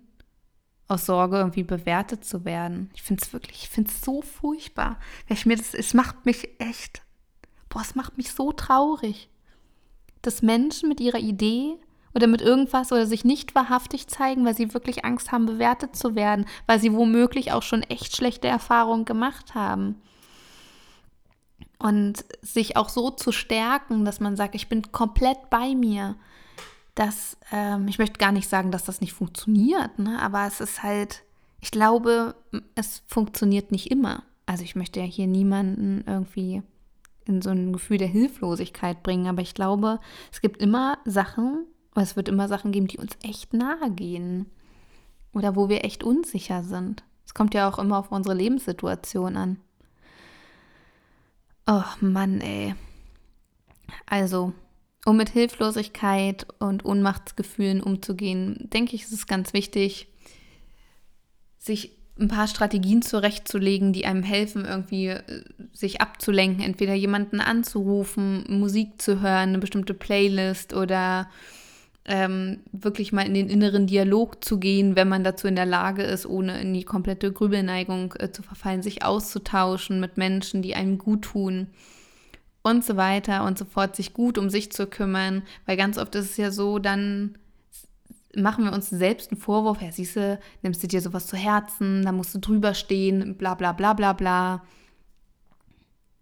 aus 0.88 1.06
Sorge 1.06 1.38
irgendwie 1.38 1.64
bewertet 1.64 2.26
zu 2.26 2.46
werden. 2.46 2.90
Ich 2.94 3.04
finde 3.04 3.24
es 3.24 3.34
wirklich, 3.34 3.64
ich 3.64 3.70
finde 3.70 3.90
es 3.90 4.02
so 4.02 4.22
furchtbar. 4.22 5.00
Ich 5.28 5.46
mir 5.46 5.58
das, 5.58 5.74
es 5.74 5.94
macht 5.94 6.26
mich 6.26 6.50
echt, 6.60 7.02
boah, 7.70 7.82
es 7.82 7.96
macht 7.96 8.18
mich 8.18 8.32
so 8.32 8.52
traurig, 8.52 9.30
dass 10.22 10.42
Menschen 10.42 10.90
mit 10.90 11.00
ihrer 11.00 11.20
Idee 11.20 11.78
oder 12.14 12.28
mit 12.28 12.42
irgendwas 12.42 12.92
oder 12.92 13.08
sich 13.08 13.26
nicht 13.26 13.56
wahrhaftig 13.56 14.08
zeigen, 14.08 14.46
weil 14.46 14.56
sie 14.56 14.74
wirklich 14.74 15.04
Angst 15.04 15.32
haben, 15.32 15.46
bewertet 15.46 15.96
zu 15.96 16.16
werden, 16.16 16.46
weil 16.68 16.80
sie 16.80 16.94
womöglich 16.94 17.52
auch 17.52 17.64
schon 17.64 17.82
echt 17.84 18.16
schlechte 18.16 18.48
Erfahrungen 18.48 19.06
gemacht 19.06 19.56
haben. 19.56 20.02
Und 21.80 22.24
sich 22.42 22.78
auch 22.78 22.88
so 22.88 23.10
zu 23.10 23.32
stärken, 23.32 24.06
dass 24.06 24.20
man 24.20 24.38
sagt, 24.38 24.56
ich 24.56 24.70
bin 24.70 24.92
komplett 24.92 25.50
bei 25.50 25.76
mir. 25.76 26.16
Das, 26.95 27.38
ähm, 27.51 27.88
ich 27.88 27.97
möchte 27.97 28.19
gar 28.19 28.32
nicht 28.32 28.47
sagen, 28.47 28.71
dass 28.71 28.86
das 28.86 29.01
nicht 29.01 29.13
funktioniert, 29.13 29.97
ne? 29.97 30.21
aber 30.21 30.45
es 30.45 30.62
ist 30.62 30.84
halt, 30.84 31.23
ich 31.60 31.71
glaube, 31.71 32.36
es 32.75 33.03
funktioniert 33.08 33.71
nicht 33.71 33.89
immer. 33.89 34.23
Also 34.45 34.63
ich 34.63 34.75
möchte 34.75 34.99
ja 34.99 35.06
hier 35.06 35.27
niemanden 35.27 36.03
irgendwie 36.06 36.62
in 37.25 37.41
so 37.41 37.49
ein 37.49 37.73
Gefühl 37.73 37.97
der 37.97 38.08
Hilflosigkeit 38.08 39.01
bringen, 39.01 39.27
aber 39.27 39.41
ich 39.41 39.53
glaube, 39.53 39.99
es 40.32 40.41
gibt 40.41 40.62
immer 40.62 40.97
Sachen, 41.06 41.65
es 41.95 42.15
wird 42.15 42.27
immer 42.27 42.47
Sachen 42.47 42.71
geben, 42.71 42.88
die 42.88 42.97
uns 42.97 43.17
echt 43.23 43.53
nahe 43.53 43.91
gehen 43.91 44.47
oder 45.34 45.56
wo 45.56 45.69
wir 45.69 45.86
echt 45.86 46.03
unsicher 46.03 46.63
sind. 46.63 47.03
Es 47.25 47.34
kommt 47.34 47.53
ja 47.53 47.69
auch 47.69 47.79
immer 47.79 47.97
auf 47.97 48.12
unsere 48.12 48.36
Lebenssituation 48.36 49.38
an. 49.38 49.58
Oh 51.65 51.84
Mann, 52.01 52.41
ey. 52.41 52.75
Also, 54.06 54.53
um 55.06 55.18
mit 55.18 55.30
Hilflosigkeit 55.30 56.48
und 56.60 56.86
Ohnmachtsgefühlen 56.86 57.82
umzugehen, 57.82 58.70
denke 58.74 58.96
ich, 58.96 59.04
ist 59.04 59.12
es 59.12 59.28
ganz 59.28 59.54
wichtig, 59.54 60.08
sich 61.58 61.92
ein 62.20 62.28
paar 62.28 62.48
Strategien 62.48 63.02
zurechtzulegen, 63.02 63.92
die 63.92 64.06
einem 64.06 64.24
helfen, 64.24 64.66
irgendwie 64.66 65.08
äh, 65.08 65.24
sich 65.74 66.00
abzulenken. 66.00 66.63
Entweder 66.63 66.94
jemanden 66.94 67.42
anzurufen, 67.42 68.46
Musik 68.48 69.02
zu 69.02 69.22
hören, 69.22 69.50
eine 69.50 69.58
bestimmte 69.58 69.94
Playlist 69.94 70.74
oder 70.74 71.30
ähm, 72.06 72.60
wirklich 72.72 73.13
mal 73.13 73.26
in 73.26 73.34
den 73.34 73.50
inneren 73.50 73.88
Dialog 73.88 74.44
zu 74.44 74.60
gehen, 74.60 74.96
wenn 74.96 75.10
man 75.10 75.24
dazu 75.24 75.48
in 75.48 75.56
der 75.56 75.66
Lage 75.66 76.04
ist, 76.04 76.26
ohne 76.26 76.62
in 76.62 76.74
die 76.74 76.84
komplette 76.84 77.32
Grübelneigung 77.32 78.13
äh, 78.20 78.32
zu 78.32 78.44
verfallen, 78.44 78.84
sich 78.84 79.04
auszutauschen 79.04 80.00
mit 80.00 80.18
Menschen, 80.18 80.62
die 80.62 80.76
einem 80.76 80.98
gut 80.98 81.24
tun 81.24 81.68
und 82.63 82.84
so 82.84 82.97
weiter 82.97 83.43
und 83.45 83.58
so 83.58 83.65
fort, 83.65 83.95
sich 83.95 84.13
gut 84.13 84.38
um 84.38 84.49
sich 84.49 84.71
zu 84.71 84.88
kümmern, 84.88 85.43
weil 85.65 85.78
ganz 85.78 85.97
oft 85.97 86.15
ist 86.15 86.32
es 86.32 86.38
ja 86.38 86.49
so, 86.49 86.80
dann 86.80 87.38
machen 88.36 88.63
wir 88.63 88.73
uns 88.73 88.89
selbst 88.89 89.32
einen 89.32 89.39
Vorwurf, 89.39 89.82
ja, 89.82 89.91
siehst 89.91 90.15
du, 90.15 90.39
nimmst 90.62 90.82
du 90.82 90.88
dir 90.88 91.02
sowas 91.02 91.28
zu 91.28 91.38
Herzen, 91.38 92.04
da 92.04 92.12
musst 92.12 92.34
du 92.34 92.39
drüber 92.39 92.73
stehen, 92.73 93.38
bla 93.38 93.54
bla 93.54 93.73
bla 93.73 93.93
bla 93.93 94.13
bla. 94.13 94.63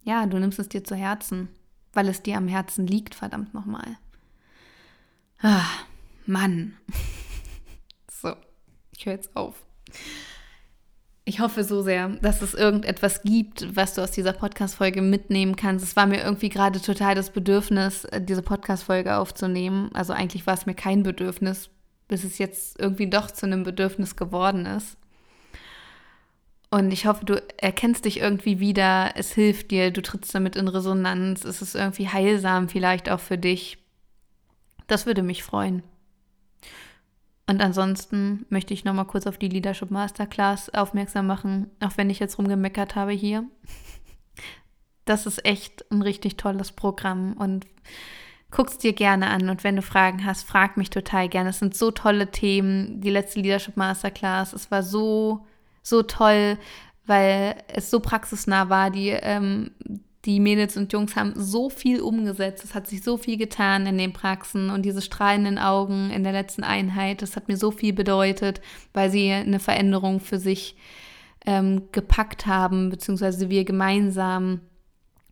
Ja, 0.03 0.25
du 0.25 0.39
nimmst 0.39 0.59
es 0.59 0.67
dir 0.67 0.83
zu 0.83 0.95
Herzen, 0.95 1.47
weil 1.93 2.09
es 2.09 2.23
dir 2.23 2.37
am 2.37 2.47
Herzen 2.47 2.87
liegt, 2.87 3.15
verdammt 3.15 3.53
nochmal. 3.53 3.97
Ah, 5.41 5.65
Mann. 6.25 6.73
so, 8.11 8.35
ich 8.97 9.05
höre 9.05 9.13
jetzt 9.13 9.35
auf. 9.35 9.63
Ich 11.23 11.39
hoffe 11.39 11.63
so 11.63 11.83
sehr, 11.83 12.09
dass 12.09 12.41
es 12.41 12.55
irgendetwas 12.55 13.21
gibt, 13.21 13.75
was 13.75 13.93
du 13.93 14.01
aus 14.01 14.11
dieser 14.11 14.33
Podcast-Folge 14.33 15.03
mitnehmen 15.03 15.55
kannst. 15.55 15.85
Es 15.85 15.95
war 15.95 16.07
mir 16.07 16.23
irgendwie 16.23 16.49
gerade 16.49 16.81
total 16.81 17.13
das 17.13 17.29
Bedürfnis, 17.29 18.07
diese 18.21 18.41
Podcast-Folge 18.41 19.15
aufzunehmen. 19.15 19.91
Also 19.93 20.13
eigentlich 20.13 20.47
war 20.47 20.55
es 20.55 20.65
mir 20.65 20.73
kein 20.73 21.03
Bedürfnis, 21.03 21.69
bis 22.07 22.23
es 22.23 22.39
jetzt 22.39 22.79
irgendwie 22.79 23.07
doch 23.07 23.29
zu 23.29 23.45
einem 23.45 23.63
Bedürfnis 23.63 24.15
geworden 24.15 24.65
ist. 24.65 24.97
Und 26.71 26.91
ich 26.91 27.05
hoffe, 27.05 27.25
du 27.25 27.43
erkennst 27.57 28.05
dich 28.05 28.21
irgendwie 28.21 28.59
wieder. 28.59 29.11
Es 29.15 29.33
hilft 29.33 29.71
dir, 29.71 29.91
du 29.91 30.01
trittst 30.01 30.33
damit 30.33 30.55
in 30.55 30.69
Resonanz. 30.69 31.43
Es 31.43 31.61
ist 31.61 31.75
irgendwie 31.75 32.07
heilsam 32.07 32.67
vielleicht 32.67 33.09
auch 33.09 33.19
für 33.19 33.37
dich. 33.37 33.77
Das 34.87 35.05
würde 35.05 35.21
mich 35.21 35.43
freuen. 35.43 35.83
Und 37.51 37.59
ansonsten 37.59 38.45
möchte 38.47 38.73
ich 38.73 38.85
nochmal 38.85 39.03
kurz 39.03 39.27
auf 39.27 39.37
die 39.37 39.49
Leadership 39.49 39.91
Masterclass 39.91 40.73
aufmerksam 40.73 41.27
machen, 41.27 41.69
auch 41.81 41.97
wenn 41.97 42.09
ich 42.09 42.19
jetzt 42.19 42.37
rumgemeckert 42.37 42.95
habe 42.95 43.11
hier. 43.11 43.43
Das 45.03 45.25
ist 45.25 45.43
echt 45.43 45.83
ein 45.91 46.01
richtig 46.01 46.37
tolles 46.37 46.71
Programm 46.71 47.33
und 47.33 47.67
guck's 48.51 48.77
dir 48.77 48.93
gerne 48.93 49.29
an. 49.29 49.49
Und 49.49 49.65
wenn 49.65 49.75
du 49.75 49.81
Fragen 49.81 50.25
hast, 50.25 50.43
frag 50.43 50.77
mich 50.77 50.91
total 50.91 51.27
gerne. 51.27 51.49
Es 51.49 51.59
sind 51.59 51.75
so 51.75 51.91
tolle 51.91 52.31
Themen. 52.31 53.01
Die 53.01 53.09
letzte 53.09 53.41
Leadership 53.41 53.75
Masterclass, 53.75 54.53
es 54.53 54.71
war 54.71 54.81
so, 54.81 55.45
so 55.81 56.03
toll, 56.03 56.57
weil 57.05 57.61
es 57.67 57.89
so 57.89 57.99
praxisnah 57.99 58.69
war. 58.69 58.91
Die, 58.91 59.09
ähm, 59.09 59.71
Die 60.25 60.39
Mädels 60.39 60.77
und 60.77 60.93
Jungs 60.93 61.15
haben 61.15 61.33
so 61.35 61.69
viel 61.69 61.99
umgesetzt. 61.99 62.63
Es 62.63 62.75
hat 62.75 62.87
sich 62.87 63.03
so 63.03 63.17
viel 63.17 63.37
getan 63.37 63.87
in 63.87 63.97
den 63.97 64.13
Praxen 64.13 64.69
und 64.69 64.83
diese 64.83 65.01
strahlenden 65.01 65.57
Augen 65.57 66.11
in 66.11 66.23
der 66.23 66.31
letzten 66.31 66.63
Einheit, 66.63 67.21
das 67.21 67.35
hat 67.35 67.47
mir 67.47 67.57
so 67.57 67.71
viel 67.71 67.93
bedeutet, 67.93 68.61
weil 68.93 69.09
sie 69.09 69.31
eine 69.31 69.59
Veränderung 69.59 70.19
für 70.19 70.37
sich 70.37 70.75
ähm, 71.45 71.83
gepackt 71.91 72.45
haben, 72.45 72.89
beziehungsweise 72.89 73.49
wir 73.49 73.65
gemeinsam. 73.65 74.61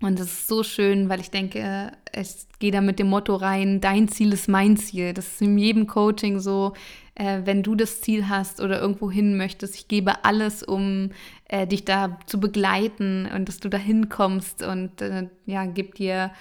Und 0.02 0.18
das 0.18 0.28
ist 0.28 0.48
so 0.48 0.64
schön, 0.64 1.10
weil 1.10 1.20
ich 1.20 1.30
denke, 1.30 1.92
ich 2.14 2.48
gehe 2.60 2.72
da 2.72 2.82
mit 2.82 3.00
dem 3.00 3.08
Motto 3.08 3.36
rein, 3.36 3.82
dein 3.82 4.08
Ziel 4.08 4.34
ist 4.34 4.48
mein 4.48 4.78
Ziel. 4.78 5.14
Das 5.14 5.28
ist 5.28 5.42
in 5.42 5.58
jedem 5.58 5.88
Coaching 5.88 6.40
so, 6.40 6.74
äh, 7.20 7.42
wenn 7.44 7.64
du 7.64 7.76
das 7.76 8.02
Ziel 8.02 8.30
hast 8.30 8.62
oder 8.62 8.80
irgendwo 8.80 9.12
hin 9.12 9.36
möchtest, 9.36 9.76
ich 9.76 9.88
gebe 9.90 10.24
alles, 10.24 10.64
um 10.64 11.12
äh, 11.46 11.68
dich 11.68 11.84
da 11.84 12.18
zu 12.26 12.40
begleiten 12.40 13.30
und 13.36 13.50
dass 13.50 13.60
du 13.60 13.70
da 13.70 13.78
hinkommst 13.78 14.64
und 14.64 15.02
äh, 15.02 15.28
ja, 15.46 15.66
gib 15.66 15.96
dir, 15.96 16.32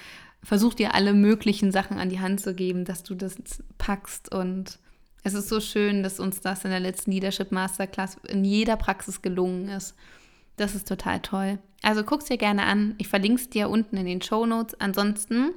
versuch 0.43 0.75
dir 0.75 0.95
alle 0.95 1.15
möglichen 1.15 1.73
Sachen 1.73 1.99
an 1.99 2.09
die 2.09 2.21
Hand 2.21 2.41
zu 2.41 2.55
geben, 2.55 2.85
dass 2.85 3.03
du 3.03 3.17
das 3.17 3.37
packst 3.77 4.33
und 4.33 4.79
es 5.25 5.35
ist 5.35 5.49
so 5.49 5.59
schön, 5.59 6.05
dass 6.05 6.21
uns 6.21 6.41
das 6.41 6.65
in 6.65 6.71
der 6.71 6.79
letzten 6.79 7.11
Leadership 7.11 7.51
Masterclass 7.51 8.17
in 8.29 8.45
jeder 8.45 8.77
Praxis 8.77 9.21
gelungen 9.21 9.69
ist. 9.69 9.97
Das 10.57 10.77
ist 10.77 10.87
total 10.87 11.19
toll. 11.21 11.59
Also 11.83 12.05
guck 12.05 12.21
es 12.21 12.29
dir 12.29 12.39
gerne 12.39 12.63
an. 12.65 12.95
Ich 12.99 13.09
verlinke 13.09 13.41
es 13.41 13.51
dir 13.51 13.69
unten 13.69 13.97
in 13.97 14.07
den 14.07 14.23
Show 14.23 14.47
Notes. 14.47 14.81
Ansonsten 14.81 15.51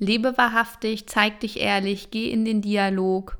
lebe 0.00 0.36
wahrhaftig, 0.36 1.06
zeig 1.06 1.40
dich 1.40 1.60
ehrlich, 1.60 2.10
geh 2.10 2.30
in 2.30 2.44
den 2.44 2.60
Dialog 2.60 3.38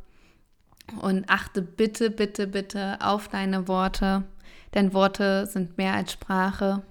und 1.01 1.29
achte 1.29 1.63
bitte, 1.63 2.11
bitte, 2.11 2.47
bitte 2.47 2.99
auf 3.01 3.29
deine 3.29 3.69
Worte, 3.69 4.25
denn 4.75 4.93
Worte 4.93 5.47
sind 5.47 5.79
mehr 5.79 5.95
als 5.95 6.13
Sprache. 6.13 6.83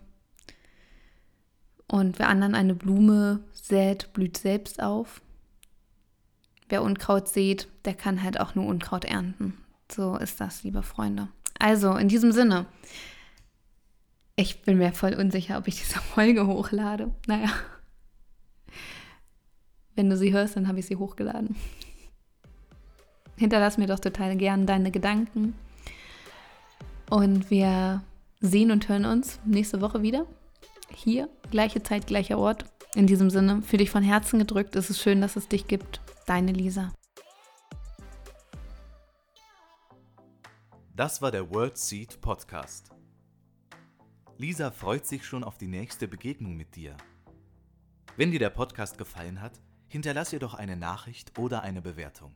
Und 1.87 2.19
wer 2.19 2.29
anderen 2.29 2.55
eine 2.55 2.75
Blume 2.75 3.41
sät, 3.53 4.11
blüht 4.13 4.37
selbst 4.37 4.81
auf. 4.81 5.21
Wer 6.69 6.83
Unkraut 6.83 7.29
sät, 7.29 7.67
der 7.85 7.93
kann 7.93 8.23
halt 8.23 8.39
auch 8.39 8.55
nur 8.55 8.65
Unkraut 8.65 9.05
ernten. 9.05 9.57
So 9.89 10.17
ist 10.17 10.41
das, 10.41 10.63
liebe 10.63 10.83
Freunde. 10.83 11.29
Also, 11.59 11.95
in 11.95 12.09
diesem 12.09 12.31
Sinne, 12.31 12.65
ich 14.35 14.61
bin 14.61 14.77
mir 14.77 14.91
voll 14.91 15.13
unsicher, 15.13 15.57
ob 15.57 15.67
ich 15.67 15.77
diese 15.77 15.99
Folge 15.99 16.45
hochlade. 16.45 17.13
Naja. 17.25 17.49
Wenn 19.95 20.09
du 20.09 20.17
sie 20.17 20.33
hörst, 20.33 20.55
dann 20.55 20.67
habe 20.67 20.79
ich 20.79 20.85
sie 20.85 20.97
hochgeladen. 20.97 21.55
Hinterlass 23.37 23.77
mir 23.77 23.87
doch 23.87 23.99
total 23.99 24.35
gern 24.35 24.65
deine 24.65 24.91
Gedanken. 24.91 25.55
Und 27.09 27.49
wir 27.49 28.01
sehen 28.41 28.71
und 28.71 28.89
hören 28.89 29.05
uns 29.05 29.39
nächste 29.45 29.79
Woche 29.79 30.01
wieder. 30.01 30.25
Hier, 30.89 31.29
gleiche 31.51 31.83
Zeit, 31.83 32.07
gleicher 32.07 32.37
Ort. 32.37 32.65
In 32.95 33.05
diesem 33.05 33.29
Sinne, 33.29 33.61
für 33.61 33.77
dich 33.77 33.91
von 33.91 34.03
Herzen 34.03 34.39
gedrückt. 34.39 34.75
Es 34.75 34.89
ist 34.89 34.99
schön, 34.99 35.21
dass 35.21 35.35
es 35.35 35.47
dich 35.47 35.67
gibt. 35.67 36.01
Deine 36.25 36.51
Lisa. 36.51 36.91
Das 40.95 41.21
war 41.21 41.29
der 41.29 41.51
World 41.51 41.77
Seed 41.77 42.19
Podcast. 42.21 42.89
Lisa 44.39 44.71
freut 44.71 45.05
sich 45.05 45.25
schon 45.25 45.43
auf 45.43 45.59
die 45.59 45.67
nächste 45.67 46.07
Begegnung 46.07 46.55
mit 46.55 46.75
dir. 46.75 46.97
Wenn 48.15 48.31
dir 48.31 48.39
der 48.39 48.49
Podcast 48.49 48.97
gefallen 48.97 49.41
hat, 49.41 49.61
hinterlass 49.87 50.33
ihr 50.33 50.39
doch 50.39 50.55
eine 50.55 50.75
Nachricht 50.75 51.37
oder 51.37 51.61
eine 51.61 51.83
Bewertung. 51.83 52.35